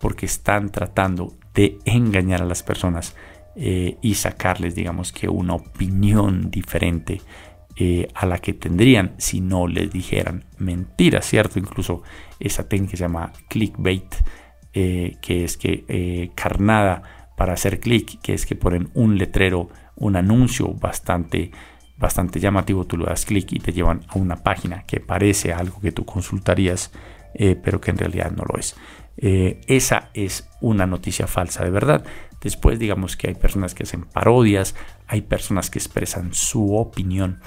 porque 0.00 0.26
están 0.26 0.70
tratando 0.70 1.34
de 1.54 1.78
engañar 1.84 2.42
a 2.42 2.46
las 2.46 2.62
personas 2.62 3.14
eh, 3.56 3.96
y 4.02 4.14
sacarles, 4.14 4.74
digamos 4.74 5.12
que, 5.12 5.28
una 5.28 5.54
opinión 5.54 6.50
diferente 6.50 7.20
eh, 7.76 8.08
a 8.14 8.26
la 8.26 8.38
que 8.38 8.52
tendrían 8.52 9.14
si 9.18 9.40
no 9.40 9.68
les 9.68 9.92
dijeran 9.92 10.44
mentiras, 10.58 11.26
¿cierto? 11.26 11.58
Incluso 11.58 12.02
esa 12.40 12.68
técnica 12.68 12.96
se 12.96 13.04
llama 13.04 13.32
clickbait, 13.48 14.14
eh, 14.72 15.16
que 15.22 15.44
es 15.44 15.56
que 15.56 16.32
carnada 16.34 17.30
para 17.36 17.52
hacer 17.52 17.78
clic, 17.78 18.20
que 18.20 18.34
es 18.34 18.44
que 18.44 18.56
ponen 18.56 18.90
un 18.94 19.18
letrero, 19.18 19.68
un 19.94 20.16
anuncio 20.16 20.74
bastante 20.74 21.52
bastante 21.96 22.40
llamativo, 22.40 22.86
tú 22.86 22.96
le 22.96 23.06
das 23.06 23.24
clic 23.24 23.52
y 23.52 23.60
te 23.60 23.72
llevan 23.72 24.02
a 24.08 24.18
una 24.18 24.36
página 24.36 24.84
que 24.84 25.00
parece 25.00 25.52
algo 25.52 25.80
que 25.80 25.92
tú 25.92 26.04
consultarías, 26.04 26.92
eh, 27.34 27.56
pero 27.62 27.80
que 27.80 27.90
en 27.90 27.98
realidad 27.98 28.30
no 28.32 28.44
lo 28.44 28.58
es. 28.58 28.76
Eh, 29.16 29.60
esa 29.68 30.10
es 30.14 30.48
una 30.60 30.86
noticia 30.86 31.26
falsa 31.26 31.64
de 31.64 31.70
verdad. 31.70 32.04
Después 32.40 32.78
digamos 32.78 33.16
que 33.16 33.28
hay 33.28 33.34
personas 33.34 33.74
que 33.74 33.84
hacen 33.84 34.02
parodias, 34.02 34.74
hay 35.06 35.22
personas 35.22 35.70
que 35.70 35.78
expresan 35.78 36.34
su 36.34 36.76
opinión 36.76 37.40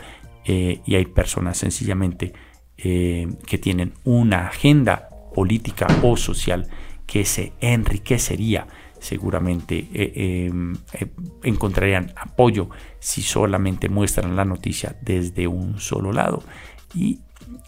eh, 0.46 0.82
y 0.86 0.96
hay 0.96 1.06
personas 1.06 1.58
sencillamente 1.58 2.34
que 2.80 3.58
tienen 3.60 3.96
una 4.04 4.50
agenda 4.50 5.10
política 5.34 5.88
o 6.04 6.16
social 6.16 6.68
que 7.08 7.26
se 7.26 7.54
enriquecería 7.60 8.68
seguramente 9.00 9.88
eh, 9.94 10.48
em, 10.48 10.76
eh, 10.94 11.08
encontrarían 11.44 12.14
apoyo 12.16 12.70
si 13.00 13.22
solamente 13.22 13.90
muestran 13.90 14.36
la 14.36 14.46
noticia 14.46 14.96
desde 15.02 15.48
un 15.48 15.80
solo 15.80 16.12
lado. 16.12 16.44
Y, 16.94 17.20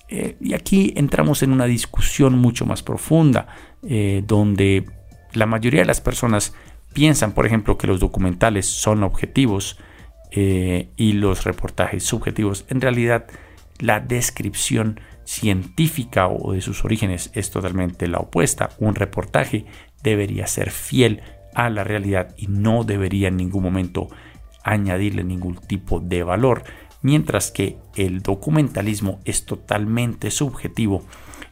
eh, 0.07 0.35
y 0.39 0.53
aquí 0.53 0.93
entramos 0.95 1.43
en 1.43 1.51
una 1.51 1.65
discusión 1.65 2.37
mucho 2.37 2.65
más 2.65 2.83
profunda, 2.83 3.47
donde 4.27 4.85
la 5.31 5.45
mayoría 5.45 5.81
de 5.81 5.85
las 5.85 6.01
personas 6.01 6.53
piensan, 6.91 7.31
por 7.31 7.45
ejemplo, 7.45 7.77
que 7.77 7.87
los 7.87 8.01
documentales 8.01 8.65
son 8.65 9.03
objetivos 9.03 9.77
y 10.31 11.13
los 11.13 11.45
reportajes 11.45 12.03
subjetivos. 12.03 12.65
En 12.67 12.81
realidad, 12.81 13.27
la 13.79 14.01
descripción 14.01 14.99
científica 15.29 16.27
o 16.27 16.53
de 16.53 16.61
sus 16.61 16.83
orígenes 16.83 17.29
es 17.35 17.51
totalmente 17.51 18.07
la 18.07 18.17
opuesta. 18.17 18.71
Un 18.79 18.95
reportaje 18.95 19.65
debería 20.03 20.47
ser 20.47 20.71
fiel 20.71 21.21
a 21.53 21.69
la 21.69 21.83
realidad 21.83 22.33
y 22.38 22.47
no 22.47 22.83
debería 22.83 23.27
en 23.27 23.38
ningún 23.38 23.63
momento 23.63 24.09
añadirle 24.63 25.23
ningún 25.23 25.55
tipo 25.55 25.99
de 25.99 26.23
valor, 26.23 26.63
mientras 27.01 27.51
que 27.51 27.77
el 27.95 28.21
documentalismo 28.21 29.19
es 29.25 29.45
totalmente 29.45 30.31
subjetivo 30.31 31.03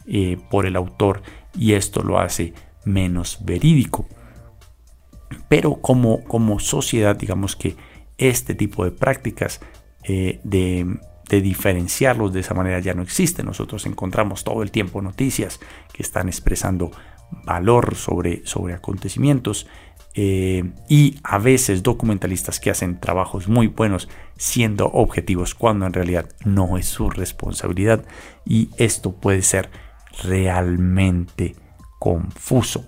eh, 0.05 0.37
por 0.49 0.65
el 0.65 0.75
autor 0.75 1.21
y 1.57 1.73
esto 1.73 2.03
lo 2.03 2.19
hace 2.19 2.53
menos 2.85 3.39
verídico. 3.43 4.07
Pero 5.49 5.75
como, 5.75 6.23
como 6.23 6.59
sociedad, 6.59 7.15
digamos 7.15 7.55
que 7.55 7.75
este 8.17 8.55
tipo 8.55 8.85
de 8.85 8.91
prácticas 8.91 9.59
eh, 10.03 10.39
de, 10.43 10.99
de 11.29 11.41
diferenciarlos 11.41 12.33
de 12.33 12.39
esa 12.39 12.53
manera 12.53 12.79
ya 12.79 12.93
no 12.93 13.01
existe. 13.01 13.43
Nosotros 13.43 13.85
encontramos 13.85 14.43
todo 14.43 14.63
el 14.63 14.71
tiempo 14.71 15.01
noticias 15.01 15.59
que 15.93 16.03
están 16.03 16.27
expresando 16.27 16.91
valor 17.31 17.95
sobre, 17.95 18.45
sobre 18.45 18.73
acontecimientos 18.73 19.67
eh, 20.19 20.71
y 20.89 21.19
a 21.23 21.37
veces 21.37 21.83
documentalistas 21.83 22.59
que 22.59 22.71
hacen 22.71 22.99
trabajos 22.99 23.47
muy 23.47 23.67
buenos 23.67 24.09
siendo 24.35 24.87
objetivos 24.87 25.53
cuando 25.53 25.85
en 25.85 25.93
realidad 25.93 26.27
no 26.43 26.77
es 26.77 26.87
su 26.87 27.09
responsabilidad 27.09 28.03
y 28.43 28.69
esto 28.77 29.11
puede 29.13 29.43
ser 29.43 29.69
realmente 30.23 31.55
confuso. 31.99 32.85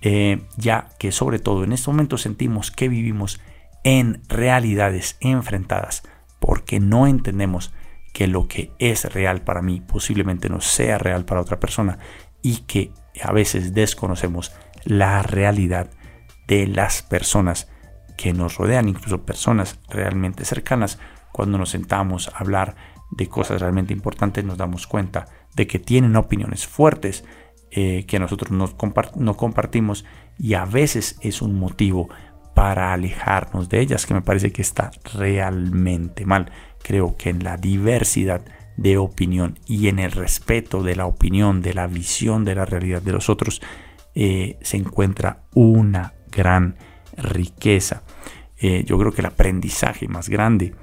Eh, 0.00 0.42
ya 0.56 0.88
que 0.98 1.12
sobre 1.12 1.38
todo 1.38 1.62
en 1.62 1.72
este 1.72 1.90
momento 1.90 2.18
sentimos 2.18 2.70
que 2.70 2.88
vivimos 2.88 3.38
en 3.84 4.22
realidades 4.28 5.16
enfrentadas 5.20 6.02
porque 6.40 6.80
no 6.80 7.06
entendemos 7.06 7.72
que 8.12 8.26
lo 8.26 8.48
que 8.48 8.72
es 8.78 9.12
real 9.12 9.42
para 9.42 9.62
mí 9.62 9.80
posiblemente 9.80 10.48
no 10.48 10.60
sea 10.60 10.98
real 10.98 11.24
para 11.24 11.40
otra 11.40 11.60
persona 11.60 11.98
y 12.42 12.58
que 12.62 12.92
a 13.22 13.32
veces 13.32 13.74
desconocemos 13.74 14.52
la 14.84 15.22
realidad 15.22 15.90
de 16.46 16.66
las 16.66 17.02
personas 17.02 17.68
que 18.16 18.32
nos 18.32 18.56
rodean, 18.56 18.88
incluso 18.88 19.24
personas 19.24 19.78
realmente 19.88 20.44
cercanas. 20.44 20.98
Cuando 21.32 21.58
nos 21.58 21.70
sentamos 21.70 22.28
a 22.28 22.38
hablar 22.38 22.76
de 23.10 23.28
cosas 23.28 23.60
realmente 23.60 23.92
importantes, 23.92 24.44
nos 24.44 24.58
damos 24.58 24.86
cuenta 24.86 25.26
de 25.54 25.66
que 25.66 25.78
tienen 25.78 26.16
opiniones 26.16 26.66
fuertes 26.66 27.24
eh, 27.70 28.04
que 28.06 28.18
nosotros 28.18 28.50
no, 28.50 28.70
no 29.16 29.36
compartimos 29.36 30.04
y 30.38 30.54
a 30.54 30.64
veces 30.64 31.16
es 31.22 31.40
un 31.40 31.58
motivo 31.58 32.08
para 32.54 32.92
alejarnos 32.92 33.68
de 33.68 33.80
ellas, 33.80 34.04
que 34.04 34.14
me 34.14 34.20
parece 34.20 34.52
que 34.52 34.62
está 34.62 34.90
realmente 35.14 36.26
mal. 36.26 36.52
Creo 36.82 37.16
que 37.16 37.30
en 37.30 37.44
la 37.44 37.56
diversidad 37.56 38.42
de 38.76 38.98
opinión 38.98 39.58
y 39.66 39.88
en 39.88 39.98
el 39.98 40.12
respeto 40.12 40.82
de 40.82 40.96
la 40.96 41.06
opinión, 41.06 41.62
de 41.62 41.74
la 41.74 41.86
visión 41.86 42.44
de 42.44 42.54
la 42.54 42.64
realidad 42.64 43.02
de 43.02 43.12
los 43.12 43.28
otros, 43.28 43.60
eh, 44.14 44.58
se 44.62 44.76
encuentra 44.76 45.44
una 45.54 46.14
gran 46.30 46.76
riqueza. 47.16 48.02
Eh, 48.58 48.84
yo 48.86 48.98
creo 48.98 49.12
que 49.12 49.20
el 49.20 49.26
aprendizaje 49.26 50.08
más 50.08 50.28
grande 50.28 50.74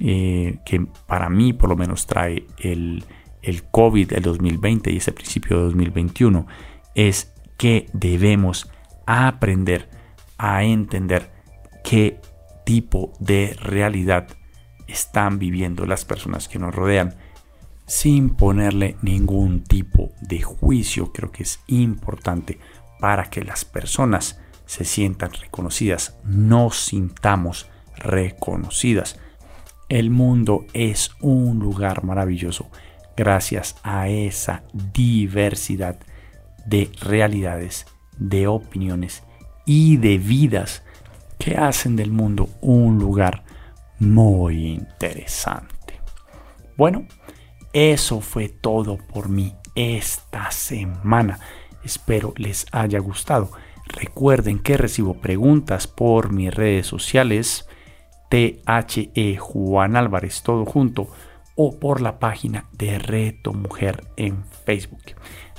eh, 0.00 0.58
que 0.64 0.86
para 1.06 1.28
mí 1.28 1.52
por 1.52 1.70
lo 1.70 1.76
menos 1.76 2.06
trae 2.06 2.46
el, 2.58 3.04
el 3.42 3.64
COVID 3.64 4.08
del 4.08 4.22
2020 4.22 4.92
y 4.92 4.98
ese 4.98 5.12
principio 5.12 5.56
de 5.56 5.64
2021 5.64 6.46
es 6.94 7.32
que 7.56 7.86
debemos 7.92 8.70
aprender 9.06 9.88
a 10.36 10.62
entender 10.62 11.30
qué 11.82 12.20
tipo 12.64 13.12
de 13.18 13.56
realidad 13.60 14.28
están 14.86 15.38
viviendo 15.38 15.84
las 15.86 16.04
personas 16.04 16.48
que 16.48 16.58
nos 16.58 16.74
rodean 16.74 17.16
sin 17.88 18.30
ponerle 18.30 18.96
ningún 19.02 19.64
tipo 19.64 20.12
de 20.20 20.42
juicio. 20.42 21.10
Creo 21.12 21.32
que 21.32 21.42
es 21.42 21.60
importante 21.66 22.60
para 23.00 23.24
que 23.24 23.42
las 23.42 23.64
personas 23.64 24.38
se 24.66 24.84
sientan 24.84 25.32
reconocidas, 25.32 26.16
no 26.22 26.70
sintamos 26.70 27.68
reconocidas. 27.96 29.18
El 29.88 30.10
mundo 30.10 30.66
es 30.74 31.10
un 31.20 31.58
lugar 31.58 32.04
maravilloso 32.04 32.70
gracias 33.16 33.76
a 33.82 34.08
esa 34.08 34.62
diversidad 34.94 35.98
de 36.66 36.90
realidades, 37.00 37.86
de 38.18 38.46
opiniones 38.46 39.22
y 39.64 39.96
de 39.96 40.18
vidas 40.18 40.82
que 41.38 41.56
hacen 41.56 41.96
del 41.96 42.10
mundo 42.10 42.50
un 42.60 42.98
lugar 42.98 43.44
muy 43.98 44.66
interesante. 44.66 46.00
Bueno, 46.76 47.06
eso 47.72 48.20
fue 48.20 48.48
todo 48.48 48.98
por 48.98 49.28
mí 49.28 49.54
esta 49.74 50.50
semana. 50.50 51.38
Espero 51.84 52.34
les 52.36 52.66
haya 52.72 52.98
gustado. 52.98 53.50
Recuerden 53.86 54.58
que 54.58 54.76
recibo 54.76 55.14
preguntas 55.14 55.86
por 55.86 56.32
mis 56.32 56.54
redes 56.54 56.86
sociales 56.86 57.66
THE 58.28 59.36
Juan 59.38 59.96
Álvarez 59.96 60.42
todo 60.42 60.66
junto 60.66 61.08
o 61.56 61.78
por 61.78 62.00
la 62.00 62.18
página 62.18 62.66
de 62.72 62.98
Reto 62.98 63.52
Mujer 63.52 64.04
en 64.16 64.44
Facebook. 64.64 65.02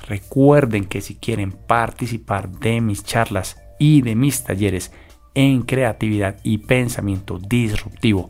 Recuerden 0.08 0.86
que 0.86 1.02
si 1.02 1.16
quieren 1.16 1.52
participar 1.52 2.50
de 2.50 2.82
mis 2.82 3.04
charlas 3.04 3.62
y 3.80 4.02
de 4.02 4.16
mis 4.16 4.44
talleres 4.44 4.92
en 5.34 5.64
creatividad 5.64 6.38
y 6.44 6.60
pensamiento 6.60 7.38
disruptivo, 7.38 8.30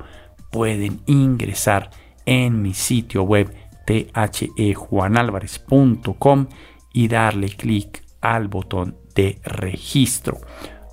pueden 0.51 1.01
ingresar 1.05 1.91
en 2.25 2.61
mi 2.61 2.73
sitio 2.73 3.23
web 3.23 3.53
thejuanalvarez.com 3.89 6.47
y 6.93 7.07
darle 7.07 7.49
clic 7.49 8.03
al 8.21 8.47
botón 8.47 8.95
de 9.15 9.41
registro. 9.43 10.39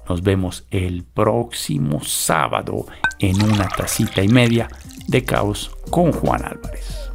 Nos 0.09 0.23
vemos 0.23 0.67
el 0.71 1.05
próximo 1.05 2.03
sábado 2.03 2.87
en 3.19 3.43
una 3.43 3.69
tacita 3.69 4.23
y 4.23 4.29
media 4.29 4.69
de 5.09 5.25
caos 5.25 5.77
con 5.91 6.13
Juan 6.13 6.45
Álvarez. 6.45 7.11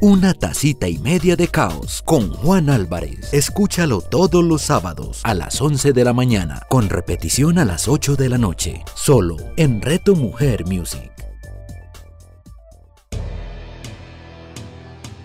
Una 0.00 0.34
tacita 0.34 0.88
y 0.88 0.98
media 0.98 1.36
de 1.36 1.46
caos 1.48 2.02
con 2.02 2.30
Juan 2.30 2.68
Álvarez. 2.68 3.32
Escúchalo 3.32 4.02
todos 4.02 4.44
los 4.44 4.60
sábados 4.60 5.22
a 5.24 5.32
las 5.32 5.62
11 5.62 5.94
de 5.94 6.04
la 6.04 6.12
mañana, 6.12 6.60
con 6.68 6.90
repetición 6.90 7.58
a 7.58 7.64
las 7.64 7.88
8 7.88 8.14
de 8.16 8.28
la 8.28 8.36
noche, 8.36 8.84
solo 8.94 9.38
en 9.56 9.80
Reto 9.80 10.14
Mujer 10.14 10.66
Music. 10.66 11.13